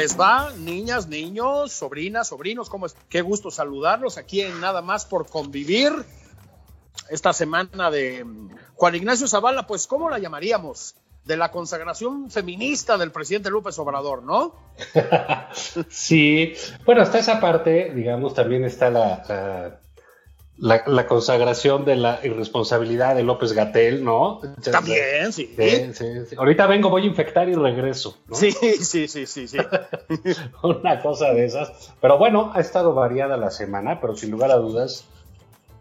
[0.00, 2.70] Les va, niñas, niños, sobrinas, sobrinos?
[2.70, 2.96] ¿Cómo es?
[3.10, 5.92] Qué gusto saludarlos aquí en Nada más por convivir.
[7.10, 10.94] Esta semana de mm, Juan Ignacio Zavala, pues, ¿cómo la llamaríamos?
[11.26, 14.54] De la consagración feminista del presidente López Obrador, ¿no?
[15.90, 16.54] sí,
[16.86, 19.80] bueno, hasta esa parte, digamos, también está la, la,
[20.60, 24.40] la, consagración de la irresponsabilidad de López Gatel, ¿no?
[24.70, 25.54] También, sí.
[25.56, 26.36] Sí, sí, sí.
[26.36, 28.18] Ahorita vengo, voy a infectar y regreso.
[28.28, 28.36] ¿no?
[28.36, 29.58] Sí, sí, sí, sí, sí.
[30.62, 31.94] Una cosa de esas.
[32.00, 35.06] Pero bueno, ha estado variada la semana, pero sin lugar a dudas,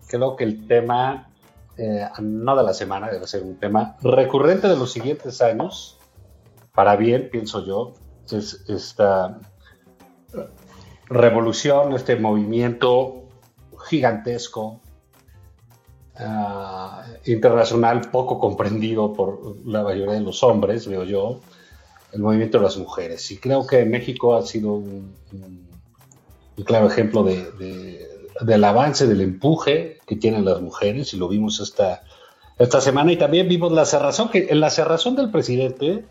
[0.07, 1.29] creo que el tema,
[1.77, 5.97] eh, no de la semana, debe ser un tema recurrente de los siguientes años,
[6.73, 7.95] para bien, pienso yo,
[8.31, 9.39] es esta
[11.07, 13.28] revolución, este movimiento
[13.87, 14.79] gigantesco,
[16.19, 21.39] uh, internacional, poco comprendido por la mayoría de los hombres, veo yo,
[22.11, 23.29] el movimiento de las mujeres.
[23.31, 25.15] Y creo que México ha sido un,
[26.65, 28.07] claro ejemplo de, de,
[28.41, 32.03] del avance, del empuje que tienen las mujeres, y lo vimos esta,
[32.57, 33.11] esta semana.
[33.11, 36.05] Y también vimos la cerrazón, que en la cerrazón del presidente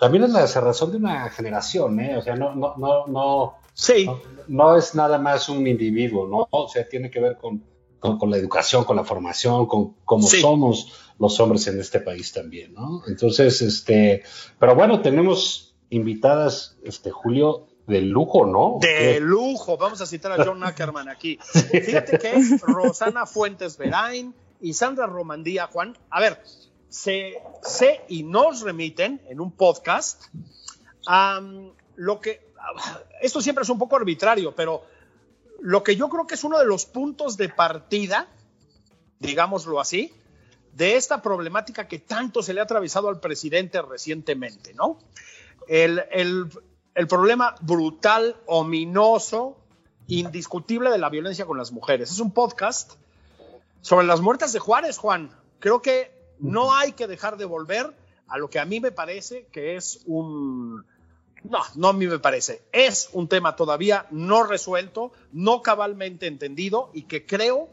[0.00, 2.16] también es la cerrazón de una generación, ¿eh?
[2.16, 4.06] O sea, no, no Sí.
[4.06, 6.48] No, no, es nada más un individuo, ¿no?
[6.50, 7.62] O sea, tiene que ver con,
[7.98, 10.40] con, con la educación, con la formación, con cómo sí.
[10.40, 13.02] somos los hombres en este país también, ¿no?
[13.06, 14.22] Entonces, este,
[14.58, 18.78] pero bueno, tenemos invitadas, este, Julio, de lujo, ¿no?
[18.80, 19.76] De lujo.
[19.76, 21.38] Vamos a citar a John Ackerman aquí.
[21.70, 25.96] Fíjate que es Rosana Fuentes Verain y Sandra Romandía, Juan.
[26.10, 26.42] A ver,
[26.88, 30.22] se, se y nos remiten en un podcast
[31.06, 32.53] um, lo que
[33.20, 34.84] esto siempre es un poco arbitrario, pero
[35.60, 38.28] lo que yo creo que es uno de los puntos de partida,
[39.18, 40.12] digámoslo así,
[40.72, 44.98] de esta problemática que tanto se le ha atravesado al presidente recientemente, ¿no?
[45.68, 46.48] El, el,
[46.94, 49.56] el problema brutal, ominoso,
[50.08, 52.10] indiscutible de la violencia con las mujeres.
[52.10, 52.94] Es un podcast
[53.80, 55.30] sobre las muertes de Juárez, Juan.
[55.60, 57.94] Creo que no hay que dejar de volver
[58.28, 60.84] a lo que a mí me parece que es un,
[61.44, 62.62] no, no a mí me parece.
[62.72, 67.68] Es un tema todavía no resuelto, no cabalmente entendido y que creo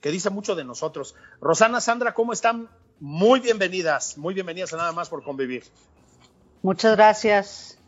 [0.00, 1.14] que dice mucho de nosotros.
[1.40, 2.68] Rosana, Sandra, ¿cómo están?
[3.00, 5.64] Muy bienvenidas, muy bienvenidas a Nada más por convivir.
[6.62, 7.78] Muchas gracias.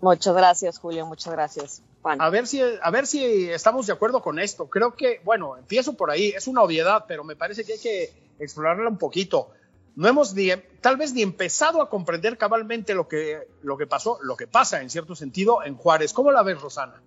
[0.00, 1.82] Muchas gracias, Julio, muchas gracias.
[2.02, 2.20] Juan.
[2.20, 4.68] A ver si, a ver si estamos de acuerdo con esto.
[4.68, 8.12] Creo que, bueno, empiezo por ahí, es una obviedad, pero me parece que hay que
[8.40, 9.50] explorarla un poquito
[9.94, 10.48] no hemos ni,
[10.80, 14.80] tal vez ni empezado a comprender cabalmente lo que, lo que pasó, lo que pasa
[14.80, 16.12] en cierto sentido en Juárez.
[16.12, 17.02] ¿Cómo la ves, Rosana?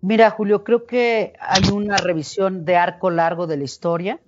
[0.00, 4.20] Mira, Julio, creo que hay una revisión de arco largo de la historia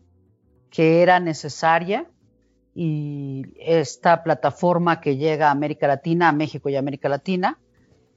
[0.70, 2.06] que era necesaria
[2.74, 7.58] y esta plataforma que llega a América Latina, a México y América Latina,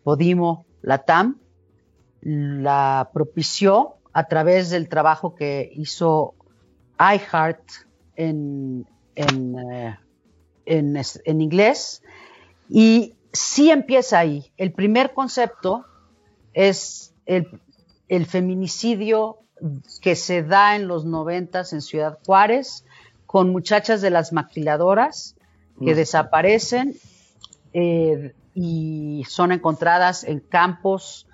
[0.04, 1.40] Podimo, Latam,
[2.22, 6.34] la propició a través del trabajo que hizo
[7.00, 7.62] iHeart,
[8.18, 8.86] en,
[9.16, 9.96] en, uh,
[10.66, 12.04] en, en, inglés
[12.68, 14.52] y sí empieza ahí.
[14.58, 15.86] El primer concepto
[16.54, 17.48] es el,
[18.10, 19.38] el feminicidio
[20.02, 22.84] que se da en los noventas en Ciudad Juárez
[23.26, 25.36] con muchachas de las maquiladoras
[25.80, 25.96] que mm.
[25.96, 26.96] desaparecen
[27.74, 31.28] eh, y son encontradas en campos,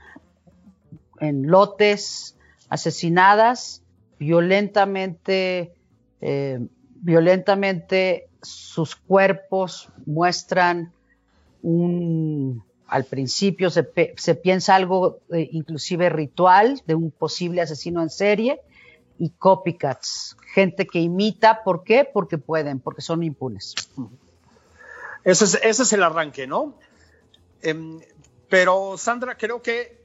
[1.19, 2.35] en lotes,
[2.69, 3.81] asesinadas,
[4.19, 5.73] violentamente
[6.25, 6.57] eh,
[7.01, 10.93] violentamente sus cuerpos muestran
[11.61, 18.61] un Al principio se, piensa algo eh, inclusive ritual de un posible asesino en serie
[19.19, 22.05] y copycats, gente que imita, ¿por qué?
[22.05, 23.75] Porque pueden, porque son impunes.
[25.25, 26.75] Ese es, ese es el arranque, ¿no?
[27.61, 27.99] Em,
[28.47, 30.01] pero Sandra, creo que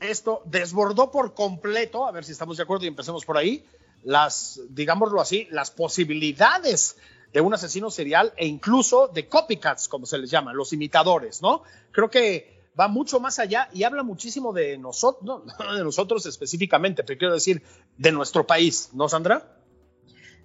[0.00, 3.64] esto desbordó por completo, a ver si estamos de acuerdo y empecemos por ahí,
[4.04, 6.96] las, digámoslo así, las posibilidades
[7.32, 11.62] de un asesino serial e incluso de copycats, como se les llama, los imitadores, ¿no?
[11.92, 17.04] Creo que va mucho más allá y habla muchísimo de nosotros, no de nosotros específicamente,
[17.04, 17.62] pero quiero decir
[17.96, 19.54] de nuestro país, ¿no, Sandra?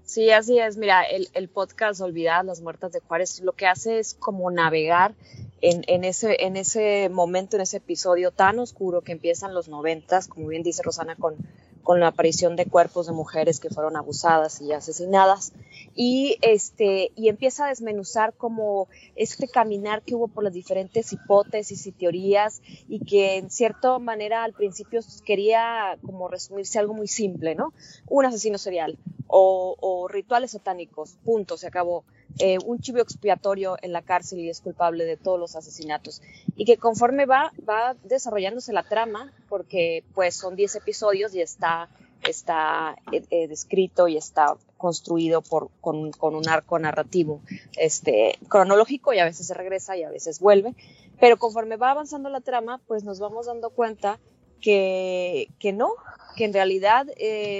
[0.05, 0.75] Sí, así es.
[0.75, 5.15] Mira, el, podcast Olvidar las muertas de Juárez lo que hace es como navegar
[5.61, 10.49] en, ese, en ese momento, en ese episodio tan oscuro que empiezan los noventas, como
[10.49, 11.37] bien dice Rosana, con
[11.83, 15.53] con la aparición de cuerpos de mujeres que fueron abusadas y asesinadas
[15.95, 21.85] y este y empieza a desmenuzar como este caminar que hubo por las diferentes hipótesis
[21.85, 27.55] y teorías y que en cierta manera al principio quería como resumirse algo muy simple,
[27.55, 27.73] ¿no?
[28.07, 28.97] Un asesino serial
[29.27, 32.05] o, o rituales satánicos, punto, se acabó.
[32.39, 36.21] Eh, un chivo expiatorio en la cárcel y es culpable de todos los asesinatos.
[36.55, 41.89] Y que conforme va, va desarrollándose la trama, porque pues son 10 episodios y está,
[42.27, 47.39] está eh, eh, descrito y está construido por, con, un arco narrativo
[47.77, 50.73] este, cronológico y a veces se regresa y a veces vuelve.
[51.19, 54.19] Pero conforme va avanzando la trama, pues nos vamos dando cuenta
[54.59, 55.91] que, que no,
[56.35, 57.05] que en realidad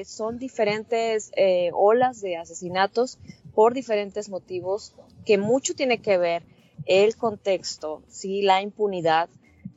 [0.06, 1.32] son diferentes
[1.74, 3.20] olas de asesinatos
[3.54, 4.94] por diferentes motivos
[5.26, 6.44] que mucho tiene que ver
[6.86, 9.30] el contexto, sí, la impunidad,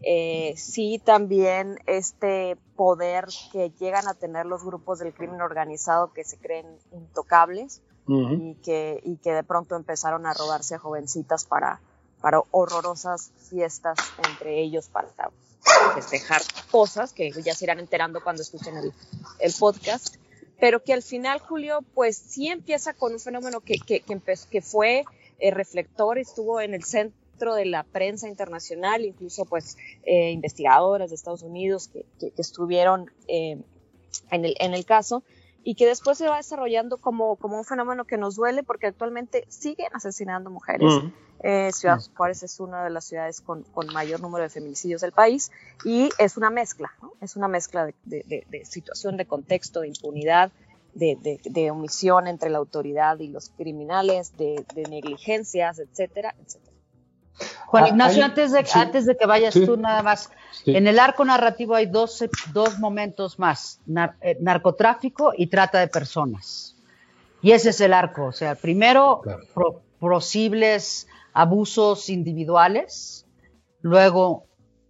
[0.03, 6.25] eh, sí también este poder que llegan a tener los grupos del crimen organizado que
[6.25, 11.81] se creen intocables y, que, y que de pronto empezaron a robarse a jovencitas para,
[12.21, 13.99] para horrorosas fiestas
[14.29, 15.09] entre ellos para
[15.95, 18.93] festejar cosas que ya se irán enterando cuando escuchen el,
[19.41, 20.17] el podcast
[20.59, 25.05] pero que al final, Julio, pues sí empieza con un fenómeno que, que, que, fue
[25.39, 31.17] eh, reflector, estuvo en el centro de la prensa internacional, incluso pues eh, investigadoras de
[31.17, 32.07] Estados Unidos que,
[32.39, 33.59] estuvieron eh,
[34.31, 35.23] en, el, en el caso,
[35.69, 39.45] y que después se va desarrollando como, como un fenómeno que nos duele porque actualmente
[39.49, 40.93] siguen asesinando mujeres.
[41.41, 45.11] Eh, Ciudad Juárez es una de las ciudades con, con, mayor número de feminicidios del
[45.11, 45.51] país
[45.85, 47.15] y es una mezcla, ¿no?
[47.21, 50.53] es una mezcla de, de, de, situación, de contexto, de impunidad,
[50.95, 56.76] de, omisión entre la autoridad y los criminales, de, negligencias, etcétera, etcétera.
[57.67, 60.31] Juan ah, Ignacio, antes, de, antes de que vayas tú nada más,
[60.65, 63.81] en el arco narrativo hay dos, dos momentos más,
[64.21, 66.77] eh, narcotráfico y trata de personas.
[67.43, 69.23] Y ese es el arco, o sea, primero
[69.99, 73.27] posibles abusos individuales,
[73.83, 74.47] luego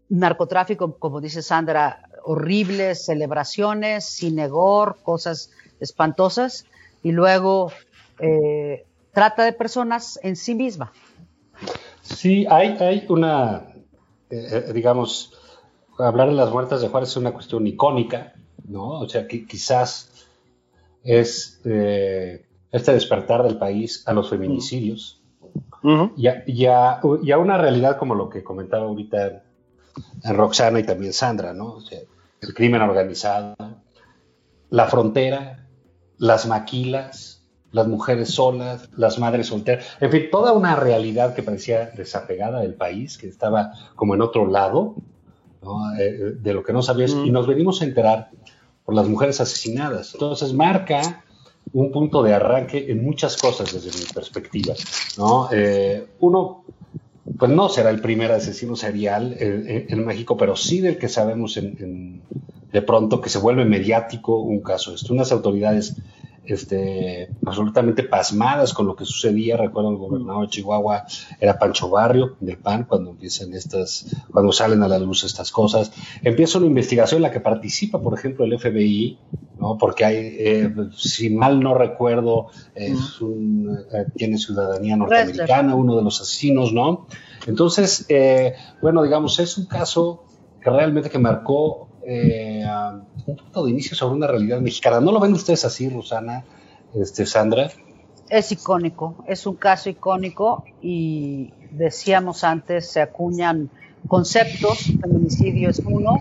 [0.08, 5.50] narcotráfico, como dice Sandra, horribles celebraciones, sinegor, cosas
[5.80, 6.66] espantosas,
[7.02, 7.72] y luego
[8.20, 10.92] eh, trata de personas en sí misma.
[12.14, 13.68] Sí, hay, hay una,
[14.30, 15.32] eh, eh, digamos,
[15.98, 18.34] hablar de las muertas de Juárez es una cuestión icónica,
[18.68, 19.00] ¿no?
[19.00, 20.26] O sea, que quizás
[21.02, 25.20] es eh, este despertar del país a los feminicidios
[26.16, 29.42] y, a, una realidad como lo que comentaba ahorita
[30.24, 31.74] en Roxana y también Sandra, ¿no?
[31.74, 32.00] O sea,
[32.40, 33.56] el crimen organizado,
[34.70, 35.66] la frontera,
[36.18, 37.35] las maquilas,
[37.76, 42.72] las mujeres solas, las madres solteras, en fin, toda una realidad que parecía desapegada del
[42.72, 44.94] país, que estaba como en otro lado
[45.98, 48.30] eh, de lo que no sabías, y nos venimos a enterar
[48.82, 50.14] por las mujeres asesinadas.
[50.14, 51.22] Entonces marca
[51.74, 54.72] un punto de arranque en muchas cosas desde mi perspectiva.
[55.18, 55.50] ¿no?
[55.52, 56.64] Eh, uno,
[57.38, 62.82] pues no será el primer asesino serial en, México, pero sí del que sabemos de
[62.82, 64.94] pronto que se vuelve mediático un caso.
[64.94, 65.96] Esto, unas autoridades
[66.46, 69.56] este, absolutamente pasmadas con lo que sucedía.
[69.56, 71.04] Recuerdo el gobernador de Chihuahua
[71.40, 75.92] era Pancho Barrio del PAN cuando empiezan estas, cuando salen a la luz estas cosas.
[76.22, 79.18] Empieza una investigación en la que participa, por ejemplo, el FBI,
[79.58, 79.78] ¿no?
[79.78, 86.02] Porque hay, eh, si mal no recuerdo, es un, eh, tiene ciudadanía norteamericana, uno de
[86.02, 87.06] los asesinos, ¿no?
[87.46, 90.24] Entonces, eh, bueno, digamos, es un caso
[90.60, 92.64] que realmente que marcó eh,
[93.26, 95.00] un punto de inicio sobre una realidad mexicana.
[95.00, 96.44] ¿No lo ven ustedes así, Rosana,
[96.94, 97.70] este, Sandra?
[98.28, 103.70] Es icónico, es un caso icónico y decíamos antes, se acuñan
[104.08, 106.18] conceptos, feminicidio es uno,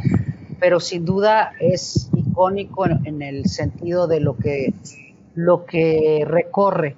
[0.60, 4.74] pero sin duda es icónico en, el sentido de lo que,
[5.34, 6.96] lo que recorre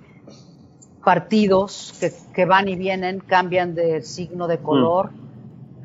[1.03, 1.93] partidos
[2.33, 5.11] que, van y vienen, cambian de signo de color.
[5.11, 5.27] Mm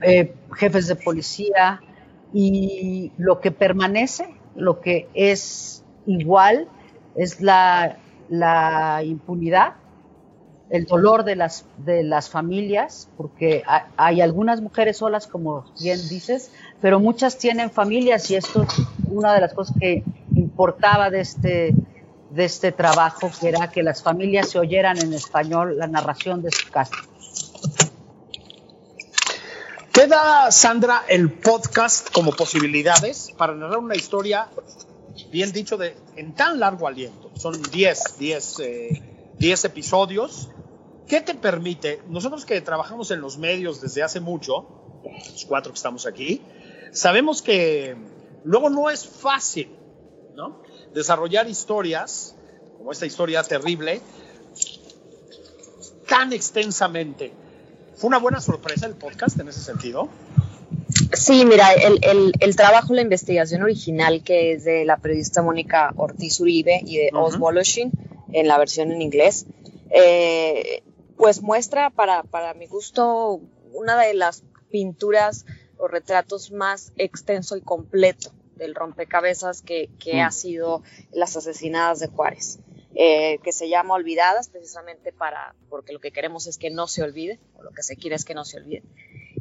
[0.03, 1.81] eh, jefes de policía
[2.33, 6.69] y lo que permanece, lo que es igual,
[7.15, 7.97] es la,
[9.05, 9.75] impunidad,
[10.71, 13.63] el dolor de las, familias, porque
[13.97, 19.35] hay, algunas mujeres solas, como bien dices, pero muchas tienen familias y esto es una
[19.35, 20.03] de las cosas que
[20.35, 21.75] importaba de este,
[22.31, 26.51] de este trabajo, que era que las familias se oyeran en español la narración de
[26.51, 26.97] su casa.
[29.93, 34.49] Queda, Sandra, el podcast como posibilidades para narrar una historia,
[35.31, 35.79] bien dicho,
[36.17, 37.31] en tan largo aliento.
[37.37, 38.57] Son 10, 10,
[39.37, 40.49] 10 episodios.
[41.07, 42.01] ¿Qué te permite?
[42.09, 44.67] Nosotros que trabajamos en los medios desde hace mucho,
[45.31, 46.41] los cuatro que estamos aquí,
[46.93, 47.95] sabemos que
[48.45, 49.77] luego no es fácil,
[50.35, 50.63] ¿no?
[50.95, 52.35] Desarrollar historias,
[52.79, 54.01] como esta historia terrible,
[56.09, 57.43] tan extensamente
[57.97, 60.09] ¿Fue una buena sorpresa el podcast en ese sentido?
[61.13, 66.81] Sí, mira, el, trabajo, la investigación original que es de la periodista Mónica Ortiz Uribe
[66.85, 67.93] y de Oz Woloshin
[68.33, 69.47] en la versión en inglés,
[69.91, 70.83] eh,
[71.17, 73.41] pues muestra para, mi gusto
[73.73, 75.45] una de las pinturas
[75.77, 80.33] o retratos más extenso y completo del rompecabezas que, que ha mm.
[80.33, 80.83] sido
[81.13, 82.59] las asesinadas de Juárez.
[82.95, 87.03] Eh, que se llama Olvidadas, precisamente para, porque lo que queremos es que no se
[87.03, 88.83] olvide, o lo que se quiere es que no se olvide.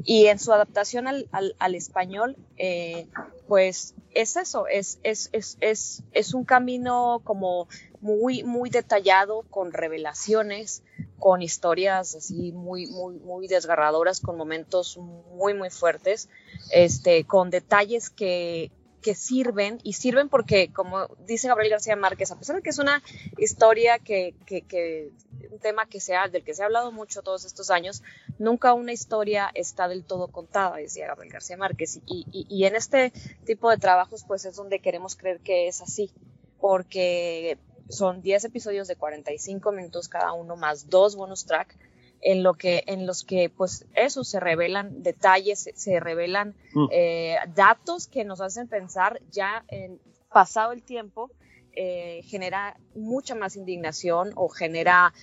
[0.05, 3.07] Y en su adaptación al, al, español, eh,
[3.49, 7.67] pues es eso, es, es, es, es, es un camino como
[7.99, 10.81] muy, muy detallado, con revelaciones,
[11.19, 16.29] con historias así muy, muy, muy desgarradoras, con momentos muy, muy fuertes,
[16.71, 22.37] este, con detalles que, que sirven y sirven porque, como dice Gabriel García Márquez, a
[22.37, 23.01] pesar de que es una
[23.37, 25.11] historia que, que,
[25.51, 28.03] un tema que se del que se ha hablado mucho todos estos años,
[28.37, 31.99] nunca una historia está del todo contada, decía Gabriel García Márquez.
[32.05, 33.11] Y, y, en este
[33.45, 36.11] tipo de trabajos, pues es donde queremos creer que es así,
[36.59, 37.57] porque
[37.89, 41.77] son 10 episodios de 45 minutos cada uno, más dos bonus track
[42.21, 46.87] en lo que en los que pues eso se revelan detalles se, revelan mm.
[46.91, 49.99] eh, datos que nos hacen pensar ya en
[50.31, 51.31] pasado el tiempo
[51.73, 55.13] eh, genera mucha más indignación o genera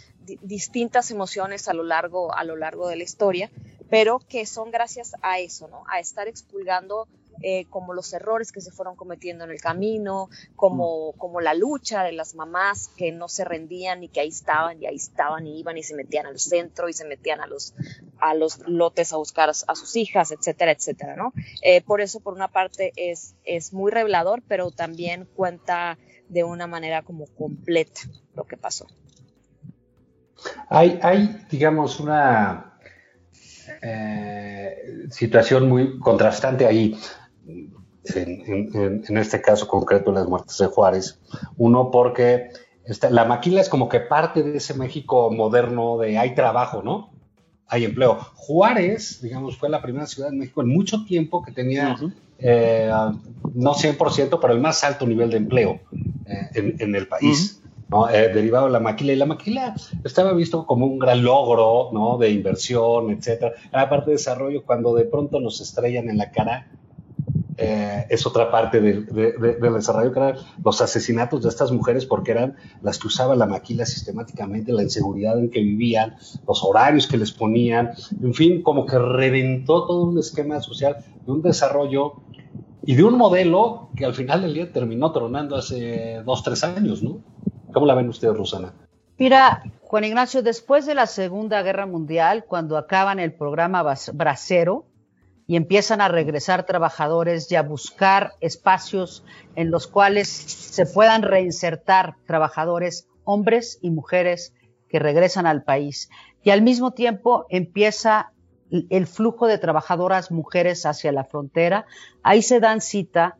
[0.42, 3.50] distintas emociones a lo largo a lo largo de la historia
[3.90, 7.06] pero que son gracias a eso no a estar expulgando
[7.42, 11.18] eh, como los errores que se fueron cometiendo en el camino, como, mm.
[11.18, 14.86] como la lucha de las mamás que no se rendían y que ahí estaban y
[14.86, 17.74] ahí estaban y iban y se metían al centro y se metían a los,
[18.20, 21.32] a los lotes a buscar a, sus hijas, etcétera, etcétera, ¿no?
[21.62, 26.66] Eh, por eso, por una parte, es, es muy revelador, pero también cuenta de una
[26.66, 28.00] manera como completa
[28.34, 28.86] lo que pasó.
[30.68, 32.78] Hay, hay digamos, una
[33.82, 36.98] eh, situación muy contrastante ahí
[38.14, 41.18] en, este caso concreto las muertes de Juárez.
[41.56, 42.50] Uno porque
[43.10, 47.10] la maquila es como que parte de ese México moderno de hay trabajo, ¿no?
[47.66, 48.18] Hay empleo.
[48.34, 51.96] Juárez, digamos, fue la primera ciudad en México en mucho tiempo que tenía,
[52.38, 52.90] eh,
[53.54, 55.80] no 100%, pero el más alto nivel de empleo
[56.24, 57.60] eh, en, el país.
[58.12, 59.12] Eh, derivado de la maquila.
[59.12, 62.16] Y la maquila estaba visto como un gran logro, ¿no?
[62.16, 63.52] De inversión, etcétera.
[63.70, 66.68] Era parte de desarrollo cuando de pronto nos estrellan en la cara
[67.60, 72.56] eh, es otra parte del, desarrollo, que eran los asesinatos de estas mujeres porque eran
[72.82, 76.14] las que usaba la maquila sistemáticamente, la inseguridad en que vivían,
[76.46, 77.90] los horarios que les ponían,
[78.22, 82.22] en fin, como que reventó todo un esquema social de un desarrollo
[82.84, 87.02] y de un modelo que al final del día terminó tronando hace dos, tres años,
[87.02, 87.18] ¿no?
[87.72, 88.72] ¿Cómo la ven ustedes, Rosana?
[89.18, 93.82] Mira, Juan Ignacio, después de la Segunda Guerra Mundial, cuando acaban el programa
[94.14, 94.86] Bracero,
[95.48, 99.24] y empiezan a regresar trabajadores y a buscar espacios
[99.56, 104.52] en los cuales se puedan reinsertar trabajadores, hombres y mujeres
[104.90, 106.10] que regresan al país.
[106.42, 108.32] Y al mismo tiempo empieza
[108.70, 111.86] el flujo de trabajadoras mujeres hacia la frontera.
[112.22, 113.38] Ahí se dan cita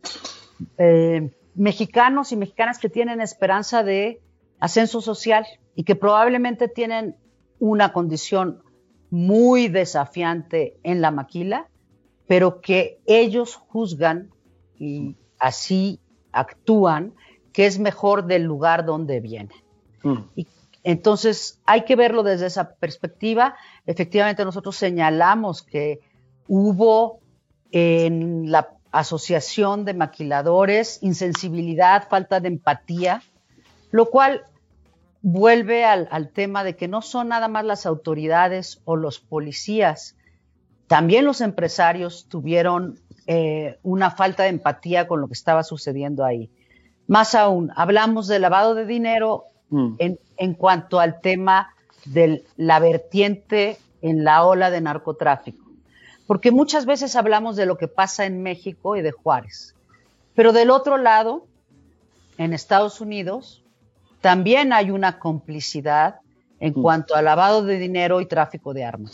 [0.79, 4.23] eh, mexicanos y mexicanas que tienen esperanza de
[4.61, 7.17] ascenso social y que probablemente tienen
[7.59, 8.63] una condición
[9.11, 11.69] muy desafiante en la maquila
[12.29, 14.31] pero que ellos juzgan
[14.79, 15.99] y así
[16.31, 17.15] actúan
[17.53, 19.57] que es mejor del lugar donde vienen.
[20.05, 20.19] Mm.
[20.37, 20.47] Y
[20.85, 23.57] entonces hay que verlo desde esa perspectiva.
[23.87, 26.01] Efectivamente nosotros señalamos que
[26.47, 27.21] hubo
[27.73, 33.23] en la asociación de maquiladores insensibilidad, falta de empatía,
[33.91, 34.45] lo cual
[35.23, 40.15] vuelve al, al tema de que no son nada más las autoridades o los policías
[40.89, 46.51] también los empresarios tuvieron eh, una falta de empatía con lo que estaba sucediendo ahí.
[47.07, 49.95] Más aún, hablamos de lavado de dinero mm.
[49.99, 51.75] en, en, cuanto al tema
[52.07, 55.65] de la vertiente en la ola de narcotráfico.
[56.27, 59.75] Porque muchas veces hablamos de lo que pasa en México y de Juárez.
[60.35, 61.47] Pero del otro lado,
[62.39, 63.63] en Estados Unidos,
[64.23, 66.21] también hay una complicidad
[66.61, 66.83] en mm.
[66.83, 69.13] cuanto al lavado de dinero y tráfico de armas,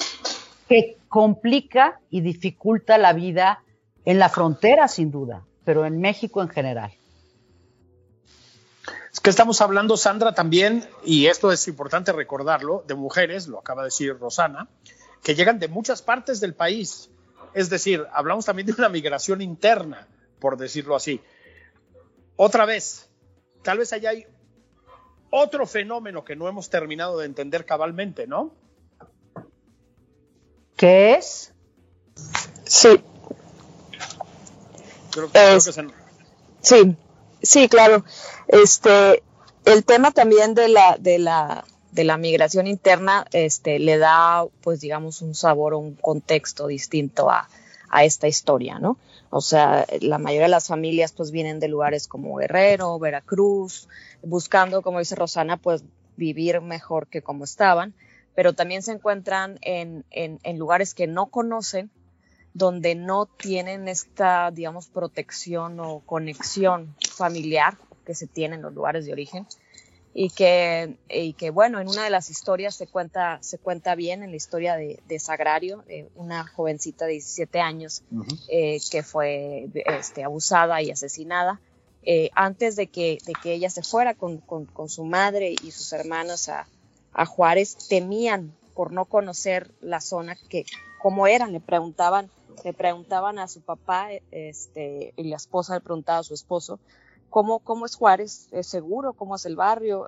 [0.69, 3.63] que complica y dificulta la vida
[4.05, 6.93] en la frontera, sin duda, pero en México en general.
[9.13, 13.83] Es que estamos hablando, Sandra, también, y esto es importante recordarlo, de mujeres, lo acaba
[13.83, 14.67] de decir Rosana,
[15.23, 17.11] que llegan de muchas partes del país.
[17.53, 20.09] Es decir, hablamos también de una migración interna,
[20.41, 21.21] por decirlo así.
[22.35, 23.09] Otra vez,
[23.63, 24.27] tal vez allá hay
[25.31, 28.64] otro fenómeno que no hemos terminado de entender cabalmente, ¿no?
[30.77, 31.53] ¿Qué es?
[32.65, 33.01] Sí.
[36.61, 36.97] Sí,
[37.43, 38.05] sí, claro.
[38.49, 39.23] Este,
[39.65, 44.81] el tema también de la, de la, de la migración interna, este, le da, pues,
[44.81, 47.49] digamos, un sabor o un contexto distinto a,
[47.91, 48.99] a esta historia, ¿no?
[49.31, 53.89] O sea, la mayoría de las familias pues vienen de lugares como Guerrero, Veracruz,
[54.23, 55.83] buscando, como dice Rosana, pues
[56.17, 57.95] vivir mejor que como estaban,
[58.35, 61.91] pero también se encuentran en, en, en lugares que no conocen,
[62.53, 69.07] donde no tienen esta, digamos, protección o conexión familiar que se tiene en los lugares
[69.07, 69.47] de origen
[70.17, 74.23] y que, y que bueno, en una de las historias se cuenta, se cuenta bien,
[74.23, 78.05] en la historia de, de Sagrario, de una jovencita de 17 años
[78.49, 81.61] eh, que fue este, abusada y asesinada.
[82.07, 85.73] Eh, antes de que, de que ella se fuera con, con, con su madre y
[85.73, 86.69] sus hermanos a,
[87.15, 90.67] a, Juárez, temían por no conocer la zona, que
[91.01, 92.31] cómo eran, le preguntaban,
[92.65, 96.79] le preguntaban a su papá este, y la esposa le preguntaba a su esposo
[97.35, 100.07] cómo, cómo es Juárez, es seguro, cómo es el barrio.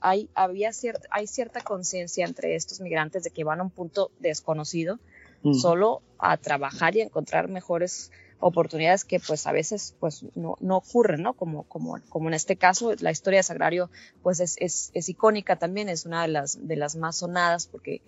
[0.00, 4.10] Hay, había cierta, hay cierta conciencia entre estos migrantes de que van a un punto
[4.18, 4.98] desconocido
[5.42, 5.52] mm.
[5.52, 8.10] solo a trabajar y a encontrar mejores
[8.40, 11.34] oportunidades que pues a veces pues no, no ocurren, ¿no?
[11.34, 13.90] Como, como, como en este caso, la historia de Sagrario
[14.22, 18.00] pues es, es, es icónica también, es una de las, de las más sonadas porque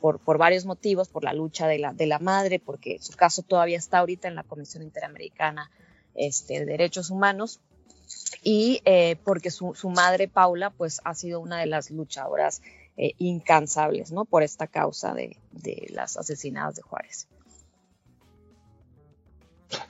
[0.00, 3.42] por, por, varios motivos, por la lucha de la, de la madre, porque su caso
[3.42, 5.70] todavía está ahorita en la Comisión Interamericana
[6.14, 7.60] este, de Derechos Humanos,
[8.42, 12.62] y eh, porque su, madre Paula pues ha sido una de las luchadoras
[12.96, 14.24] eh, incansables ¿no?
[14.24, 15.36] por esta causa de,
[15.90, 17.28] las asesinadas de Juárez.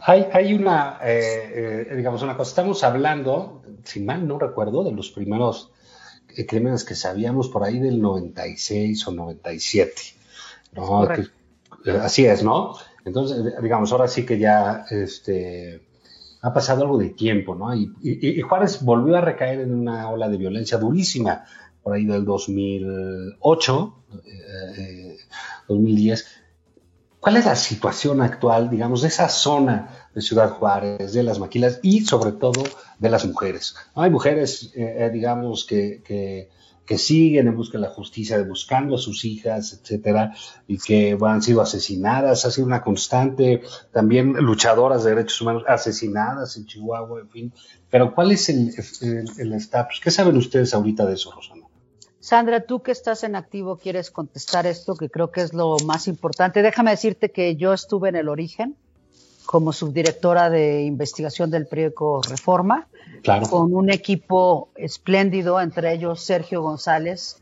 [0.03, 5.11] Hay, hay una, eh, digamos, una cosa, estamos hablando, si mal no recuerdo, de los
[5.11, 5.71] primeros
[6.47, 9.93] crímenes que sabíamos por ahí del 96 o 97.
[10.73, 11.09] ¿no?
[12.03, 12.75] así es, ¿no?
[13.05, 15.83] Entonces, digamos, ahora sí que ya, este,
[16.43, 17.75] ha pasado algo de tiempo, ¿no?
[17.75, 21.45] Y, Juárez volvió a recaer en una ola de violencia durísima
[21.83, 23.95] por ahí del 2008,
[25.69, 26.27] 2010.
[27.21, 31.79] ¿Cuál es la situación actual, digamos, de esa zona de Ciudad Juárez, de las maquilas
[31.83, 32.65] y sobre todo
[32.99, 33.75] de las mujeres?
[33.95, 36.49] Hay mujeres, eh, eh, digamos, que
[36.97, 40.35] siguen en busca de la justicia, de buscando a sus hijas, etcétera,
[40.67, 46.57] y que han sido asesinadas, ha sido una constante, también luchadoras de derechos humanos asesinadas
[46.57, 47.53] en Chihuahua, en fin.
[47.91, 50.01] Pero ¿cuál es el estatus?
[50.03, 51.70] ¿Qué saben ustedes ahorita de eso, Rosana?
[52.21, 56.07] Sandra, tú que estás en activo, quieres contestar esto, que creo que es lo más
[56.07, 56.61] importante.
[56.61, 58.77] Déjame decirte que yo estuve en el origen
[59.47, 62.87] como subdirectora de investigación del periódico Reforma,
[63.49, 67.41] con un equipo espléndido, entre ellos Sergio González,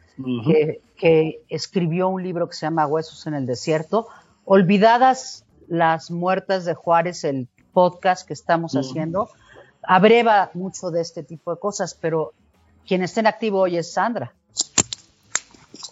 [0.97, 4.09] que, escribió un libro que se llama Huesos en el Desierto.
[4.45, 9.29] Olvidadas las muertas de Juárez, el podcast que estamos haciendo,
[9.83, 12.33] abreva mucho de este tipo de cosas, pero
[12.87, 14.33] quien está en activo hoy es Sandra.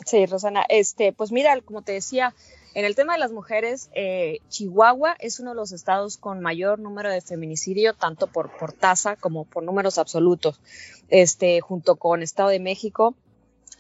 [0.07, 2.33] Sí, Rosana, este, pues mira, como te decía,
[2.75, 6.79] en el tema de las mujeres, eh, Chihuahua es uno de los estados con mayor
[6.79, 10.61] número de feminicidio, tanto por, por tasa como por números absolutos,
[11.09, 13.17] este, junto con Estado de México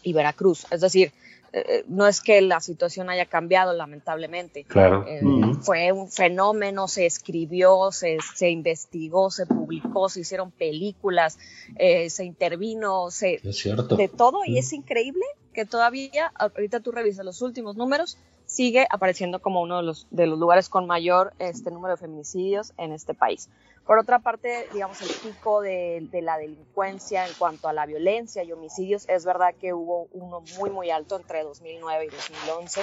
[0.03, 0.67] y Veracruz.
[0.73, 1.13] Es decir,
[1.53, 4.65] eh, no es que la situación haya cambiado, lamentablemente.
[4.65, 5.05] Claro.
[5.07, 5.23] Eh,
[5.63, 11.39] fue un fenómeno, se escribió, se, se, investigó, se publicó, se hicieron películas,
[11.79, 13.95] se intervino, se, es cierto.
[13.95, 15.25] de todo, y es increíble
[15.57, 20.27] que todavía, ahorita tú revisas los últimos números, sigue apareciendo como uno de los, de
[20.27, 23.49] los lugares con mayor este, número de feminicidios en este país.
[23.87, 28.45] Por otra parte, digamos, el pico de, de, la delincuencia en cuanto a la violencia
[28.45, 32.81] y homicidios, es verdad que hubo uno muy, muy alto entre 2009 y 2011,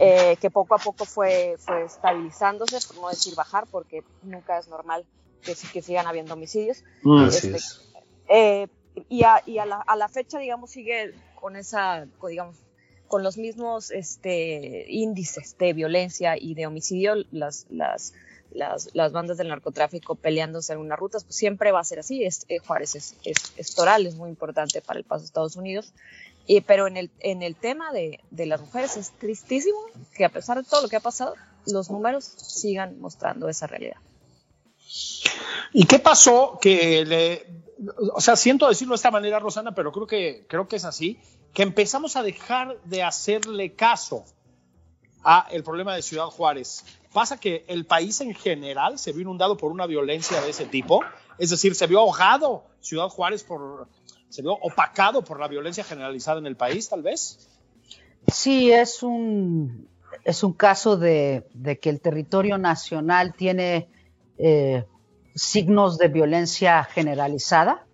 [0.00, 4.68] eh, que poco a poco fue, fue estabilizándose, por no decir bajar, porque nunca es
[4.68, 5.04] normal
[5.42, 6.84] que, que sigan habiendo homicidios.
[7.02, 7.56] Mm, este,
[8.28, 8.68] eh,
[9.10, 12.56] y, a, y a, la, a la fecha, digamos, sigue con esa, digamos,
[13.06, 18.12] con los mismos este, índices de violencia y de homicidio, las, las,
[18.52, 22.24] las, bandas del narcotráfico peleándose en unas rutas, pues siempre va a ser así.
[22.24, 25.56] Es, eh, Juárez es, es, es, toral, es muy importante para el paso de Estados
[25.56, 25.92] Unidos.
[26.46, 29.78] Y, pero en el, en el tema de, de, las mujeres es tristísimo
[30.14, 31.34] que a pesar de todo lo que ha pasado,
[31.66, 33.96] los números sigan mostrando esa realidad.
[35.72, 37.46] ¿Y qué pasó que le,
[38.14, 41.20] o sea, siento decirlo de esta manera, Rosana, pero creo que, creo que es así,
[41.52, 44.24] que empezamos a dejar de hacerle caso
[45.22, 46.84] a el problema de Ciudad Juárez.
[47.12, 51.02] Pasa que el país en general se vio inundado por una violencia de ese tipo,
[51.38, 53.88] es decir, se vio ahogado Ciudad Juárez por,
[54.28, 57.48] se vio opacado por la violencia generalizada en el país, tal vez.
[58.32, 59.88] Sí, es un,
[60.24, 61.46] es un caso de,
[61.80, 63.88] que el territorio nacional tiene
[64.36, 64.84] eh,
[65.34, 67.84] signos de violencia generalizada.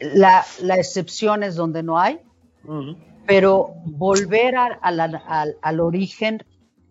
[0.00, 2.20] La, la, excepción es donde no hay,
[2.64, 2.96] uh -huh.
[3.26, 6.44] pero volver a, a la, al, al, origen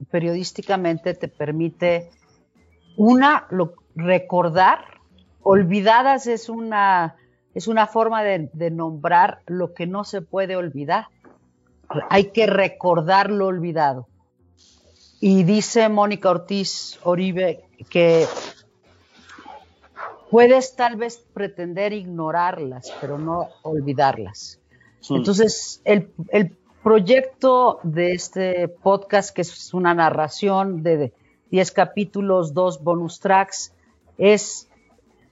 [0.10, 2.10] periodísticamente te permite,
[2.98, 4.80] una, lo, recordar,
[5.42, 7.16] olvidadas es una,
[7.54, 11.08] es una forma de, de nombrar lo que no se puede olvidar.
[12.10, 14.08] Hay que recordar lo olvidado.
[15.20, 18.26] Y dice Mónica Ortiz Oribe que
[20.34, 24.60] puedes tal vez pretender ignorarlas, pero no olvidarlas.
[25.00, 25.13] Sí.
[25.13, 31.13] Entonces, el, el, proyecto de este podcast, que es una narración de
[31.52, 33.74] 10 capítulos, dos bonus tracks,
[34.17, 34.67] es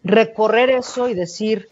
[0.03, 1.67] recorrer eso y decir,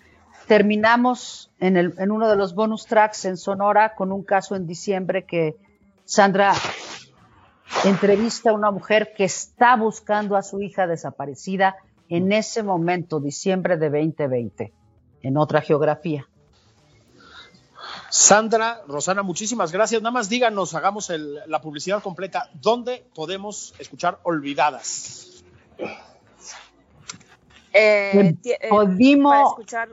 [0.48, 4.65] terminamos en, el, en uno de los bonus tracks en Sonora con un caso en
[4.65, 5.56] diciembre que
[6.04, 6.56] Sandra
[7.86, 11.76] entrevista a una mujer que está buscando a su hija desaparecida
[12.10, 14.74] en ese momento, diciembre de 2020,
[15.22, 16.28] en otra geografía.
[18.10, 20.02] Sandra, Rosana, muchísimas gracias.
[20.02, 22.50] Nada más díganos, hagamos el, la publicidad completa.
[22.56, 25.43] ¿Dónde podemos escuchar Olvidadas?
[27.72, 28.36] Eh,
[28.67, 29.89] Podimo, escuchar...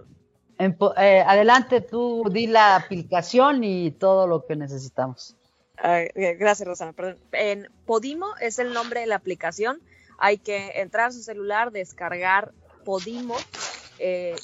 [0.58, 5.36] en, eh, adelante, tú di la aplicación y todo lo que necesitamos.
[5.78, 6.94] Uh, gracias, Rosana.
[6.94, 7.18] Perdón.
[7.32, 9.80] En Podimo es el nombre de la aplicación.
[10.18, 12.52] Hay que entrar a su celular, descargar
[12.84, 13.36] Podimo.
[13.98, 14.36] Eh,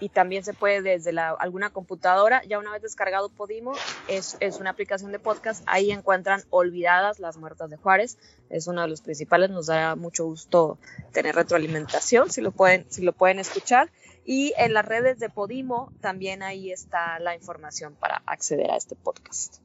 [0.00, 2.42] y también se puede desde alguna computadora.
[2.48, 3.72] Ya una vez descargado Podimo,
[4.08, 5.62] es, una aplicación de podcast.
[5.66, 8.16] Ahí encuentran Olvidadas las muertas de Juárez.
[8.48, 9.50] Es uno de los principales.
[9.50, 10.78] Nos da mucho gusto
[11.12, 13.90] tener retroalimentación, si lo pueden, si lo pueden escuchar.
[14.24, 18.96] Y en las redes de Podimo también ahí está la información para acceder a este
[18.96, 19.58] podcast.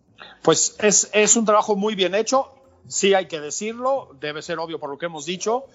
[0.44, 2.52] Pues es, es un trabajo muy bien hecho.
[2.88, 4.10] Sí hay que decirlo.
[4.20, 5.66] Debe ser obvio por lo que hemos dicho.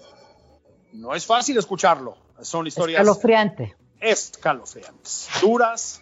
[0.93, 2.17] No es fácil escucharlo.
[2.41, 3.01] Son historias.
[3.01, 6.01] Escalofriante escalofriantes, duras,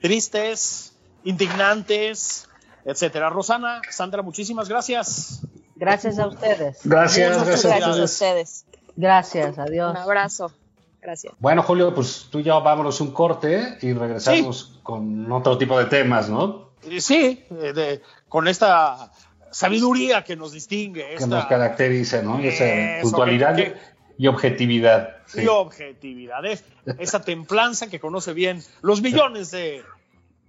[0.00, 0.92] tristes,
[1.24, 2.46] indignantes,
[2.84, 3.30] etcétera.
[3.30, 5.40] Rosana, Sandra, muchísimas gracias.
[5.74, 6.80] Gracias a ustedes.
[6.84, 8.66] Gracias, gracias, gracias a ustedes.
[8.96, 9.92] Gracias, adiós.
[9.92, 10.52] Un abrazo.
[11.00, 11.32] Gracias.
[11.38, 14.80] Bueno, Julio, pues tú ya vámonos un corte y regresamos sí.
[14.82, 16.72] con otro tipo de temas, ¿no?
[16.98, 19.10] Sí, de, con esta
[19.50, 21.16] sabiduría que nos distingue.
[21.16, 22.40] Que nos caracteriza, ¿no?
[22.42, 23.56] Y esa puntualidad.
[23.56, 23.74] Que,
[24.18, 25.16] y objetividad.
[25.26, 25.42] Sí.
[25.42, 26.44] Y objetividad.
[26.44, 26.64] Es,
[26.98, 29.82] esa templanza que conoce bien los millones de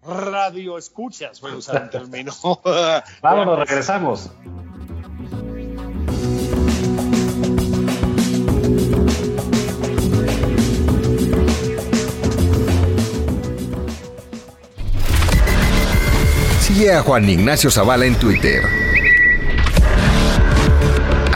[0.03, 2.33] radio escuchas, voy a usar un término.
[3.21, 4.31] Vámonos, regresamos.
[16.61, 18.88] Sigue a Juan Ignacio Zavala en Twitter.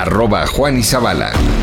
[0.03, 1.62] Arroba Juan y.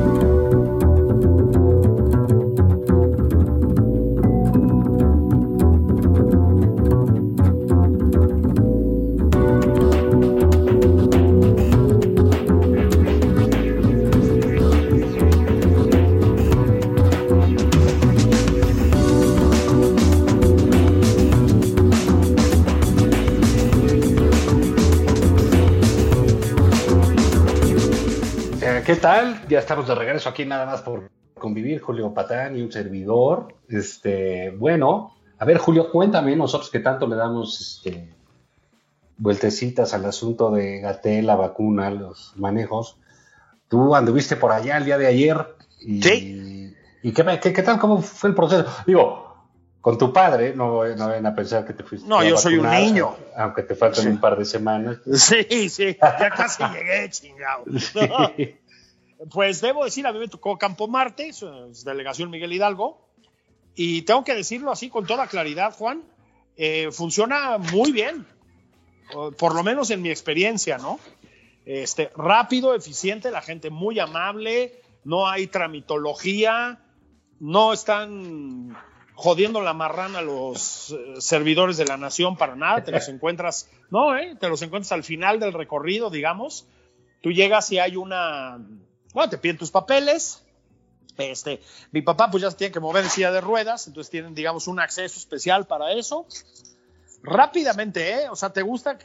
[29.71, 33.55] Estamos de regreso aquí nada más por convivir, Julio Patán y un servidor.
[33.69, 38.13] Este, bueno, a ver, Julio, cuéntame nosotros que tanto le damos este,
[39.17, 42.97] vueltecitas al asunto de Gatel, la vacuna, los manejos.
[43.69, 46.75] Tú anduviste por allá el día de ayer y, Sí.
[47.03, 47.79] ¿y qué, qué- qué tal?
[47.79, 48.65] ¿Cómo fue el proceso?
[48.85, 49.31] Digo,
[49.79, 52.57] con tu padre, no, no vayan a pensar que te fuiste No, a yo soy
[52.57, 53.15] un niño.
[53.37, 54.09] Aunque te faltan Sí.
[54.09, 54.97] un par de semanas.
[55.13, 57.63] Sí, sí, ya casi llegué, chingado.
[59.29, 63.07] Pues debo decir, a mí me tocó Campo Marte, es delegación Miguel Hidalgo,
[63.75, 66.03] y tengo que decirlo así con toda claridad, Juan,
[66.57, 68.25] eh, funciona muy bien,
[69.37, 70.99] por lo menos en mi experiencia, ¿no?
[71.65, 76.79] Este, rápido, eficiente, la gente muy amable, no hay tramitología,
[77.39, 78.75] no están
[79.13, 83.69] jodiendo la marrana a los eh, servidores de la nación para nada, te los encuentras,
[83.91, 84.35] no, ¿eh?
[84.39, 86.67] te los encuentras al final del recorrido, digamos,
[87.21, 88.59] tú llegas y hay una,
[89.13, 90.43] bueno, te piden tus papeles,
[91.17, 94.33] este, mi papá pues ya se tiene que mover en silla de ruedas, entonces tienen,
[94.33, 96.25] digamos, un acceso especial para eso.
[97.23, 98.29] Rápidamente, ¿eh?
[98.29, 98.97] O sea, ¿te gusta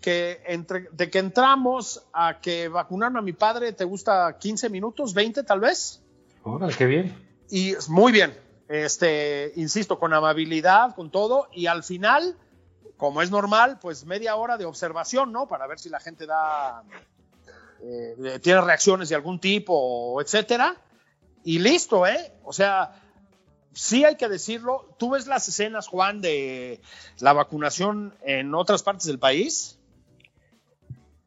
[0.00, 5.14] que entre, de que entramos a que vacunaron a mi padre, te gusta 15 minutos,
[5.14, 6.02] 20 tal vez?
[6.42, 7.16] Órale, qué bien.
[7.50, 12.36] Y muy bien, este, insisto, con amabilidad, con todo, y al final,
[12.96, 15.48] como es normal, pues media hora de observación, ¿no?
[15.48, 16.82] Para ver si la gente da,
[17.84, 20.76] eh, tiene reacciones de algún tipo, etcétera.
[21.44, 22.32] Y listo, ¿eh?
[22.44, 23.02] O sea,
[23.74, 24.94] sí hay que decirlo.
[24.98, 26.80] Tú ves las escenas, Juan, de
[27.18, 29.78] la vacunación en otras partes del país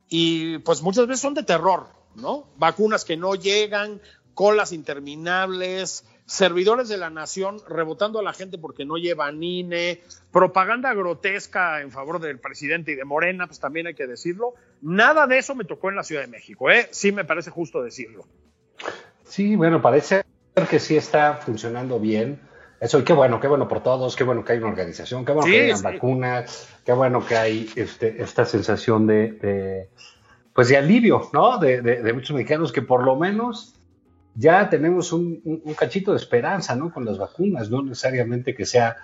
[0.10, 2.50] y pues muchas veces son de terror, ¿no?
[2.58, 4.02] Vacunas que no llegan,
[4.34, 10.94] colas interminables, servidores de la nación rebotando a la gente porque no llevan INE, propaganda
[10.94, 14.54] grotesca en favor del presidente y de Morena, pues también hay que decirlo.
[14.82, 16.90] Nada de eso me tocó en la Ciudad de México, ¿eh?
[16.92, 18.26] Sí me parece justo decirlo.
[19.26, 20.24] Sí, bueno, parece
[20.70, 22.40] que sí está funcionando bien.
[22.80, 25.32] Eso, y qué bueno, qué bueno por todos, qué bueno que hay una organización, qué
[25.32, 25.84] bueno Sí, que hay sí.
[25.84, 29.90] vacunas, qué bueno que hay este, esta sensación de, de,
[30.54, 31.58] pues de alivio, ¿no?
[31.58, 33.74] De, de- de muchos mexicanos que por lo menos
[34.40, 36.94] ya tenemos un, un- cachito de esperanza, ¿no?
[36.94, 38.98] Con las vacunas, no necesariamente que sea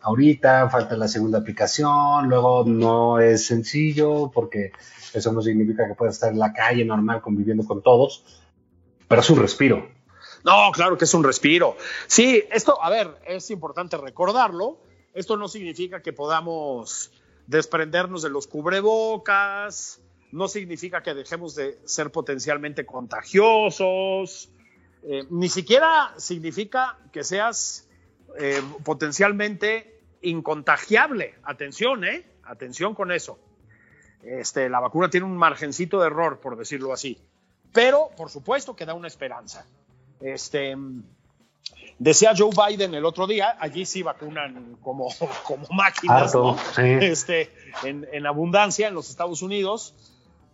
[0.00, 4.72] ahorita, falta la segunda aplicación, luego no es sencillo porque
[5.12, 8.24] eso no significa que puedas estar en la calle normal conviviendo con todos,
[9.06, 9.88] pero es un respiro.
[10.44, 11.76] No, claro que es un respiro.
[12.06, 14.78] Sí, esto, a ver, es importante recordarlo.
[15.12, 17.10] Esto no significa que podamos
[17.46, 20.00] desprendernos de los cubrebocas,
[20.32, 24.48] no significa que dejemos de ser potencialmente contagiosos,
[25.02, 27.88] eh, ni siquiera significa que seas
[28.38, 31.34] eh, potencialmente incontagiable.
[31.42, 32.26] Atención, ¿eh?
[32.44, 33.38] Atención con eso.
[34.22, 37.18] Este, la vacuna tiene un margencito de error, por decirlo así.
[37.72, 39.64] Pero, por supuesto, que da una esperanza.
[40.20, 40.76] Este,
[41.98, 45.08] decía Joe Biden el otro día, allí sí vacunan como,
[45.44, 46.58] como máquinas, Harto, ¿no?
[46.74, 46.82] sí.
[47.00, 47.50] este,
[47.84, 49.94] en, en abundancia en los Estados Unidos.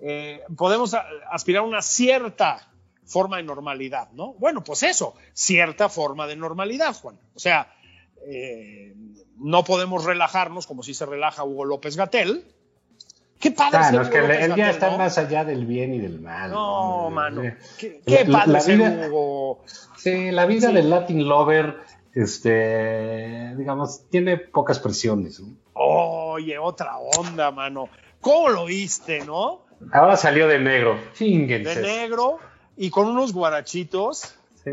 [0.00, 0.94] Eh, podemos
[1.30, 2.68] aspirar a una cierta
[3.07, 4.35] forma de normalidad, ¿no?
[4.35, 7.16] Bueno, pues eso, cierta forma de normalidad, Juan.
[7.35, 7.73] O sea,
[8.29, 8.95] eh,
[9.38, 12.45] no podemos relajarnos como si se relaja Hugo López Gatel.
[13.38, 14.99] Qué padre Ah, ser no, es que Hugo día Gatell, está ¿no?
[14.99, 16.51] más allá del bien y del mal.
[16.51, 17.42] No, mano.
[17.79, 19.64] Qué, qué la- padre la vida- Hugo.
[19.97, 20.75] Sí, la vida Sí.
[20.75, 21.77] del Latin Lover,
[22.14, 25.40] este, digamos, tiene pocas presiones.
[25.40, 25.55] ¿no?
[25.75, 27.88] Oye, otra onda, mano.
[28.21, 29.66] ¿Cómo lo viste, no?
[29.92, 30.95] Ahora salió de negro.
[30.95, 31.81] De Chinguense.
[31.83, 32.38] negro
[32.76, 34.34] y con unos guarachitos.
[34.64, 34.70] Sí.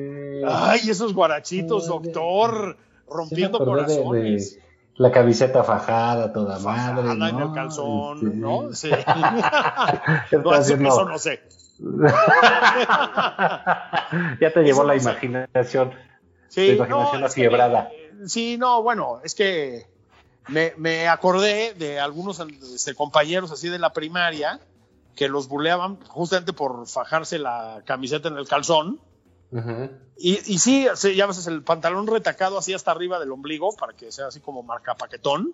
[0.48, 1.90] Ay, esos guarachitos, Sí.
[1.90, 2.78] doctor.
[3.08, 4.60] rompiendo acordé de- de corazones.
[4.96, 7.04] la camiseta fajada, toda madre.
[7.08, 7.48] Fajada en ¿no?
[7.50, 8.74] el calzón, ¿no?
[8.74, 8.90] Sí.
[8.92, 9.16] Está
[10.44, 11.42] No, eso, eso no sé.
[14.40, 15.92] ya te llevó Eso la no imaginación.
[16.50, 19.86] Sí, Tu imaginación no, que me- sí, no, bueno, es que
[20.48, 22.40] me, me acordé de algunos
[22.74, 24.60] este, compañeros así de la primaria
[25.16, 29.00] que los burleaban justamente por fajarse la camiseta en el calzón.
[30.18, 34.12] Y, y sí, ya ves, el pantalón retacado así hasta arriba del ombligo para que
[34.12, 35.54] sea así como marca paquetón,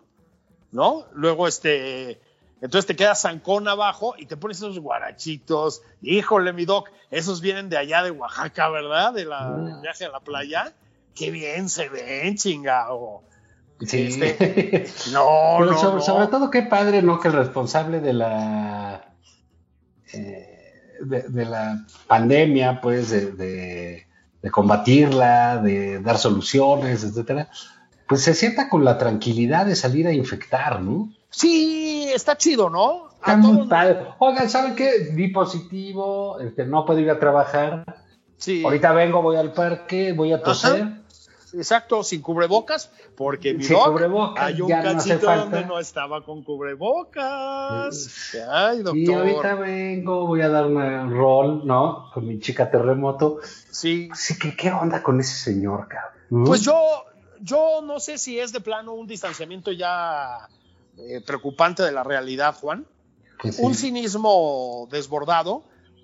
[0.72, 1.06] ¿no?
[1.14, 2.22] Luego, este,
[2.62, 5.82] entonces te queda zancón abajo y te pones esos guarachitos.
[6.02, 9.14] Híjole, mi doc, esos vienen de allá de Oaxaca, ¿verdad?
[9.14, 10.74] De la, del viaje a la playa.
[11.16, 13.24] Qué bien se ven, chingado.
[13.82, 14.08] Sí.
[14.08, 16.02] Este, no, Pero no, sobre, no.
[16.02, 17.20] sobre todo, qué padre, ¿no?
[17.20, 18.99] Que el responsable de la
[20.18, 24.06] de, de la pandemia, pues, de, de-
[24.42, 27.50] de combatirla, de dar soluciones, etcétera,
[28.08, 31.10] pues se sienta con la tranquilidad de salir a infectar, ¿no?
[31.30, 33.10] Sí, está chido, ¿no?
[33.16, 34.00] Está muy padre.
[34.20, 35.10] Oigan, ¿saben qué?
[35.14, 37.84] Di positivo, este, no puedo ir a trabajar.
[38.38, 38.64] Sí.
[38.64, 40.82] Ahorita vengo, voy al parque, voy a toser.
[40.84, 41.00] Ajá.
[41.54, 45.44] Exacto, sin cubrebocas, porque mi hay un no cachito falta.
[45.44, 48.34] donde no estaba con cubrebocas.
[48.50, 48.98] Ay, doctor.
[48.98, 52.10] Y ahorita vengo, voy a dar una rol, ¿no?
[52.14, 53.40] Con mi chica terremoto.
[53.72, 54.10] Sí,
[54.40, 56.46] que qué onda con ese señor, cabrón.
[56.46, 56.76] Pues yo,
[57.42, 60.48] yo no sé si es de plano un distanciamiento ya
[60.98, 62.86] eh, preocupante de la realidad, Juan,
[63.42, 63.62] Pues sí.
[63.64, 65.64] un cinismo desbordado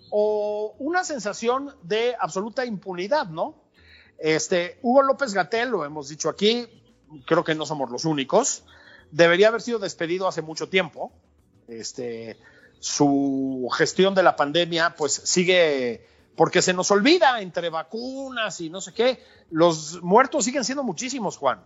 [0.09, 3.64] o una sensación de absoluta impunidad, ¿no?
[4.17, 6.67] Este, Hugo López Gatel, lo hemos dicho aquí,
[7.25, 8.63] creo que no somos los únicos,
[9.11, 11.11] debería haber sido despedido hace mucho tiempo.
[11.67, 12.37] Este,
[12.79, 18.81] su gestión de la pandemia, pues sigue, porque se nos olvida entre vacunas y no
[18.81, 21.61] sé qué, los muertos siguen siendo muchísimos, Juan,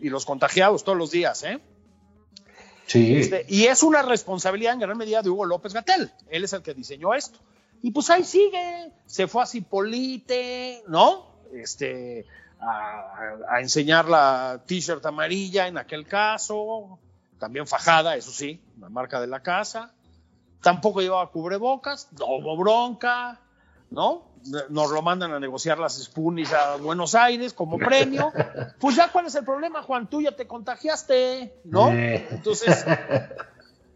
[0.00, 1.60] y los contagiados todos los días, ¿eh?
[2.86, 3.16] Sí.
[3.16, 6.12] Este, y es una responsabilidad en gran medida de Hugo López Gatel.
[6.28, 7.38] Él es el que diseñó esto.
[7.80, 8.92] Y pues ahí sigue.
[9.06, 11.31] Se fue a Cipolite, ¿no?
[11.52, 12.26] Este,
[12.60, 16.98] a, a enseñar la t-shirt amarilla en aquel caso.
[17.38, 19.92] También fajada, eso sí, la marca de la casa.
[20.60, 22.08] Tampoco llevaba cubrebocas.
[22.18, 23.40] No hubo bronca,
[23.90, 24.30] ¿no?
[24.70, 28.32] Nos lo mandan a negociar las Spunis a Buenos Aires como premio.
[28.78, 30.08] Pues ya, ¿cuál es el problema, Juan?
[30.08, 31.90] Tú ya te contagiaste, ¿no?
[31.92, 32.26] Eh.
[32.30, 32.84] Entonces,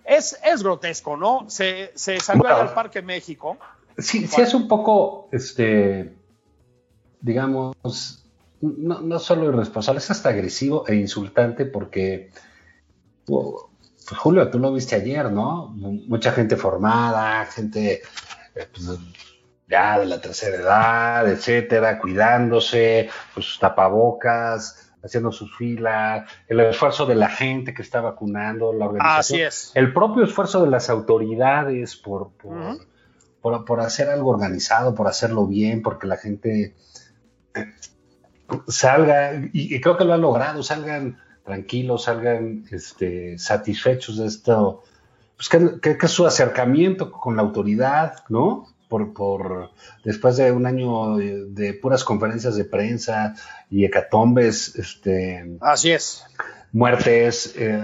[0.05, 1.49] es, es grotesco, ¿no?
[1.49, 2.59] Se, se salió Bueno.
[2.59, 3.59] al Parque México.
[3.99, 6.17] Sí, sí es un poco, este,
[7.27, 7.75] digamos,
[8.61, 12.31] no, no solo irresponsable, es hasta agresivo e insultante porque,
[13.29, 13.69] oh,
[14.17, 15.69] Julio, tú lo viste ayer, ¿no?
[15.69, 18.03] Mucha gente formada, gente
[18.55, 18.99] eh, pues,
[19.69, 27.07] ya de la tercera edad, etcétera, cuidándose, pues sus tapabocas, haciendo sus filas, el esfuerzo
[27.07, 29.41] de la gente que está vacunando, la organización.
[29.41, 29.73] Así es.
[29.75, 32.79] El propio esfuerzo de las autoridades por, por,
[33.41, 36.77] por, por hacer algo organizado, por hacerlo bien, porque la gente
[38.69, 44.83] salga, y, y creo que lo han logrado, salgan tranquilos, salgan este, satisfechos de esto,
[45.37, 48.67] pues que, que- que su acercamiento con la autoridad, ¿no?
[48.89, 49.71] Por, por
[50.05, 53.35] después de un año de, de puras conferencias de prensa
[53.69, 56.25] y hecatombes, este, Así es.
[56.73, 57.77] muertes, eh,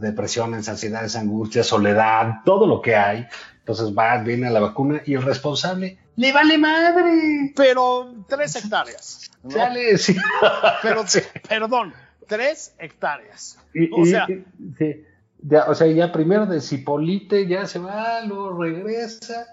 [0.00, 3.26] depresiones, ansiedades, angustias, soledad, todo lo que hay.
[3.60, 7.52] Entonces va, viene a la vacuna y el responsable le vale madre.
[7.54, 9.30] Pero tres hectáreas.
[9.42, 9.50] ¿no?
[9.50, 10.16] Sale, sí.
[10.82, 11.04] Pero,
[11.48, 11.94] perdón,
[12.26, 13.58] tres hectáreas.
[13.74, 14.44] Y- O y- sea, y-
[14.78, 15.04] sí.
[15.42, 19.46] Ya, o sea, ya primero de Cipolite ya se va, luego regresa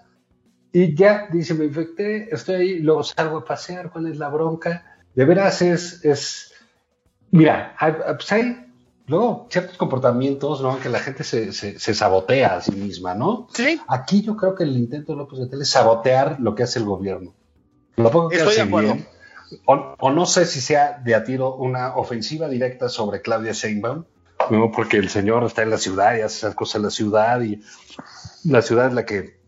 [0.74, 4.98] y ya dice, me infecté, estoy ahí, luego salgo a pasear, ¿cuál es la bronca?
[5.16, 6.54] De veras es, es,
[7.32, 7.74] mira,
[8.18, 8.67] pues hay
[9.08, 10.80] luego ciertos comportamientos, ¿no?
[10.80, 13.48] Que la gente se, se, se sabotea a sí misma, ¿no?
[13.54, 16.80] sí, Aquí yo creo que el intento de López Gatell es sabotear lo que hace
[16.80, 17.34] el gobierno.
[17.96, 18.94] Lo poco que Estoy hace de acuerdo.
[18.94, 19.08] bien,
[19.66, 24.04] o, o no sé si sea de a tiro una ofensiva directa sobre Claudia Sheinbaum,
[24.52, 24.72] ¿no?
[24.72, 27.62] porque el señor está en la ciudad y hace esas cosas en la ciudad y
[28.44, 29.40] la ciudad es la que,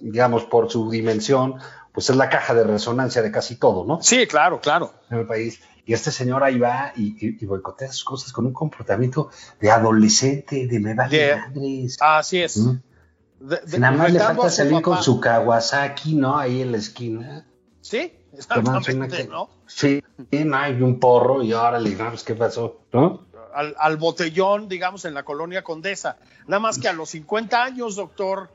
[0.00, 1.56] digamos, por su dimensión,
[1.92, 4.00] pues es la caja de resonancia de casi todo, ¿no?
[4.02, 4.92] sí, claro, claro.
[5.10, 5.60] En el país.
[5.86, 9.30] Y este señor ahí va y, y, y boicotea sus cosas con un comportamiento
[9.60, 11.96] de adolescente, de me vale madres.
[12.00, 12.58] Así es.
[12.58, 12.76] ¿Mm?
[13.40, 16.36] De- de- Nada más le falta salir con su Kawasaki, ¿no?
[16.36, 17.46] Ahí en la esquina.
[17.80, 19.48] Sí, exactamente, ¿no?
[19.66, 22.82] Sí, no hay un porro y órale, no, pues, ¿qué pasó?
[22.92, 23.26] ¿No?
[23.54, 26.18] Al, al botellón, digamos, en la colonia Condesa.
[26.46, 28.50] Nada más que a los 50 años, doctor,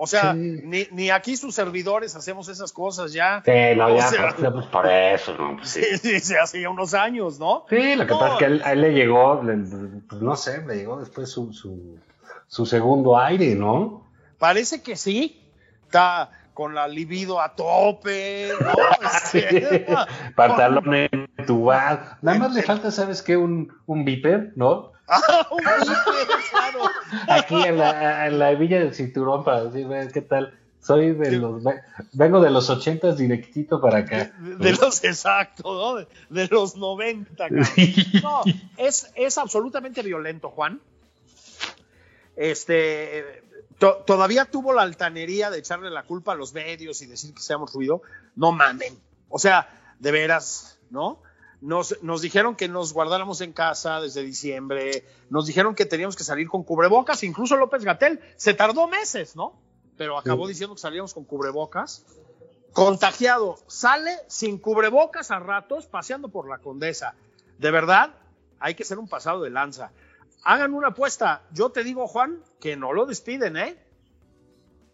[0.00, 0.60] O sea, Sí.
[0.64, 3.42] ni, ni aquí sus servidores hacemos esas cosas ya.
[3.44, 5.56] Sí, no, O ya, sea, pues, pues, por eso, ¿no?
[5.56, 5.82] Pues, sí.
[5.82, 7.64] Sí, sí, sí, hace ya unos años, ¿no?
[7.68, 10.22] Sí, lo que No, pasa es que a él, a él le llegó, le- pues
[10.22, 11.98] no sé, le llegó después su, su,
[12.46, 14.06] su segundo aire, ¿no?
[14.38, 15.44] Parece que sí.
[15.84, 18.72] Está con la libido a tope, ¿no?
[19.14, 19.86] Este,
[20.34, 20.84] Pantalón
[21.36, 22.00] entubado.
[22.22, 23.36] Nada más le falta, ¿sabes qué?
[23.36, 24.92] Un, un viper, ¿no?
[25.08, 26.80] Ah, un bife, claro.
[27.28, 30.54] Aquí en la, en la hebilla del cinturón para decir, "Ve, ¿qué tal?
[30.80, 31.80] Soy de los, ve-
[32.12, 34.30] vengo de los ochentas directito para acá.
[34.38, 36.06] De, de los exactos, ¿no?
[36.34, 37.66] De, los 90, cabrón.
[38.22, 38.42] No,
[38.76, 40.80] es, es absolutamente violento, Juan.
[42.36, 43.42] Este,
[43.78, 47.40] to- todavía tuvo la altanería de echarle la culpa a los medios y decir que
[47.40, 48.02] seamos ruido.
[48.36, 48.96] No mamen.
[49.28, 51.20] O sea, de veras, ¿no?
[51.60, 56.22] Nos, nos dijeron que nos guardáramos en casa desde diciembre, nos dijeron que teníamos que
[56.22, 59.58] salir con cubrebocas, incluso López Gatel se tardó meses, ¿no?
[59.96, 62.04] Pero acabó diciendo que salíamos con cubrebocas.
[62.72, 67.14] Contagiado, sale sin cubrebocas a ratos paseando por la condesa.
[67.58, 68.14] De verdad,
[68.60, 69.90] hay que ser un pasado de lanza.
[70.44, 71.42] Hagan una apuesta.
[71.52, 73.76] Yo te digo, Juan, que no lo despiden, ¿eh?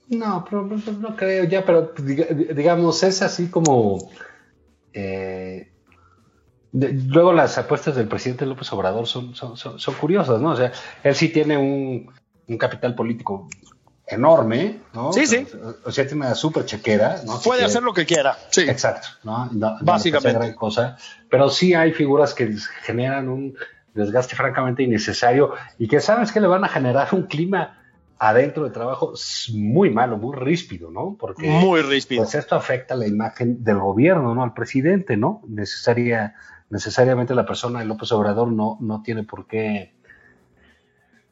[0.09, 4.11] No, pero no, no creo ya, pero diga- digamos, es así como...
[4.95, 5.71] eh,
[6.75, 10.51] de- luego las apuestas del presidente López Obrador son, son, son, son curiosas, ¿no?
[10.51, 10.73] O sea,
[11.03, 12.11] él sí tiene un,
[12.49, 13.49] un capital político
[14.07, 15.13] enorme, ¿no?
[15.13, 15.47] Sí, sí.
[15.63, 17.39] O, o sea, tiene una súper chequera, ¿no?
[17.39, 18.37] Si Puede quiere- hacer lo que quiera.
[18.51, 18.63] Sí.
[18.69, 19.49] Exacto, ¿no?
[19.81, 20.29] Básicamente.
[20.29, 20.97] hace gran cosa,
[21.31, 23.55] pero sí hay figuras que generan un
[23.95, 27.81] desgaste francamente innecesario y que sabes que le van a generar un clima
[28.19, 29.13] adentro de trabajo
[29.53, 31.17] muy malo, muy ríspido, ¿no?
[31.19, 32.23] Porque Muy ríspido.
[32.23, 34.43] pues esto afecta la imagen del gobierno, ¿no?
[34.43, 35.43] Al presidente, ¿no?
[35.49, 36.35] Necesaria,
[36.71, 39.95] necesariamente la persona de López Obrador no, no tiene por qué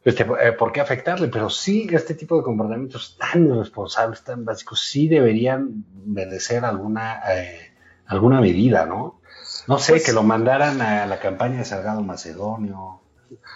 [0.04, 4.80] este, eh, por qué afectarle, pero sí este tipo de comportamientos tan irresponsables, tan básicos,
[4.80, 7.72] sí deberían merecer alguna, eh,
[8.06, 9.20] alguna medida, ¿no?
[9.68, 13.01] No sé, Pues- que lo mandaran a la campaña de Salgado Macedonio,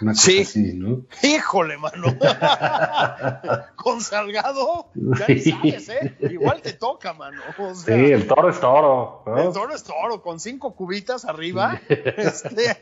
[0.01, 0.39] una cosa Sí.
[0.41, 1.01] así, ¿no?
[1.23, 2.07] Híjole, mano.
[3.75, 6.17] Con Salgado, ya ni sabes, ¿eh?
[6.29, 7.41] Igual te toca, mano.
[7.57, 9.23] O sea, Sí, el toro es toro.
[9.25, 9.37] ¿no?
[9.41, 11.79] el toro es toro, con cinco cubitas arriba.
[11.89, 12.77] este,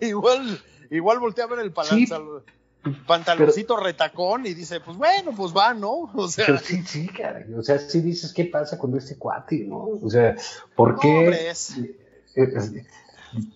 [0.00, 0.60] igual,
[0.90, 1.74] igual voltea a ver el Sí.
[1.74, 2.20] palanza-
[3.06, 6.10] pantaloncito retacón y dice, pues bueno, pues va, ¿no?
[6.14, 7.52] O sea, Pero sí, sí, caray.
[7.54, 9.98] O sea, sí dices, ¿qué pasa con este cuate, no?
[10.02, 10.34] O sea,
[10.74, 11.08] ¿por qué?
[11.08, 11.76] hombre, es-
[12.34, 12.72] es-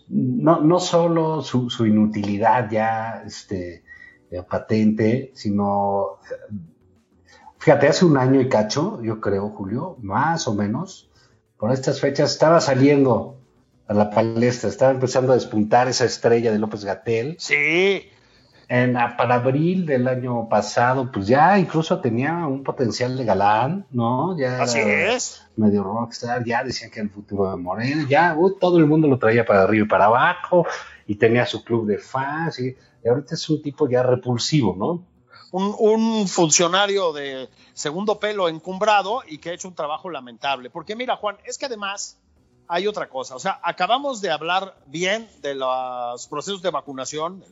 [0.09, 3.85] no, no solo su, inutilidad ya este,
[4.31, 6.55] eh, patente, sino, eh,
[7.59, 11.11] fíjate, hace un año y cacho, yo creo, Julio, más o menos,
[11.59, 13.41] por estas fechas estaba saliendo
[13.87, 17.37] a la palestra, estaba empezando a despuntar esa estrella de López Gatel.
[17.39, 18.09] sí,
[18.69, 24.39] En, para abril del año pasado, pues ya incluso tenía un potencial de galán, ¿no?
[24.39, 25.47] Ya así es.
[25.57, 29.07] medio rockstar, ya decían que era el futuro de Morena, ya uh, todo el mundo
[29.07, 30.67] lo traía para arriba y para abajo,
[31.07, 35.07] y tenía su club de fans, y, y ahorita es un tipo ya repulsivo, ¿no?
[35.53, 40.69] Un, un funcionario de segundo pelo encumbrado y que ha hecho un trabajo lamentable.
[40.69, 42.19] Porque mira, Juan, es que además
[42.67, 43.37] hay otra cosa.
[43.37, 47.45] O sea, acabamos de hablar bien de los procesos de vacunación,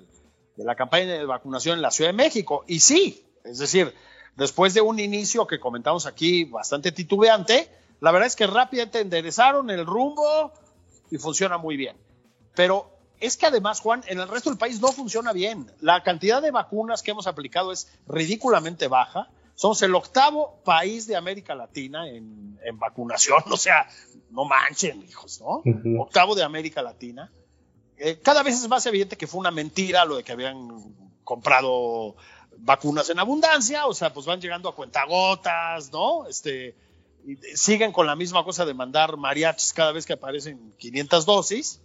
[0.57, 2.65] de la campaña de vacunación en la Ciudad de México.
[2.67, 3.95] Y sí, es decir,
[4.37, 7.69] después de un inicio que comentamos aquí bastante titubeante,
[8.01, 10.53] la verdad es que rápidamente enderezaron el rumbo
[11.11, 11.97] y funciona muy bien.
[12.55, 12.91] Pero
[13.21, 15.71] es que además, Juan, en el resto del país no funciona bien.
[15.81, 19.31] La cantidad de vacunas que hemos aplicado es ridículamente baja.
[19.55, 23.43] Somos el octavo país de América Latina en, en vacunación.
[23.53, 23.87] O sea,
[24.31, 25.63] no manchen, hijos, ¿no?
[26.01, 27.31] Octavo de América Latina.
[27.99, 32.16] Eh, cada vez es más evidente que fue una mentira lo de que habían comprado
[32.59, 33.86] vacunas en abundancia.
[33.86, 36.26] O sea, pues van llegando a cuentagotas, ¿no?
[36.26, 36.74] Este,
[37.26, 41.80] y siguen con la misma cosa de mandar mariachis cada vez que aparecen 500 dosis.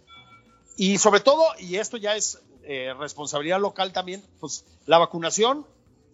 [0.76, 5.66] Y sobre todo, y esto ya es eh, responsabilidad local también, pues la vacunación,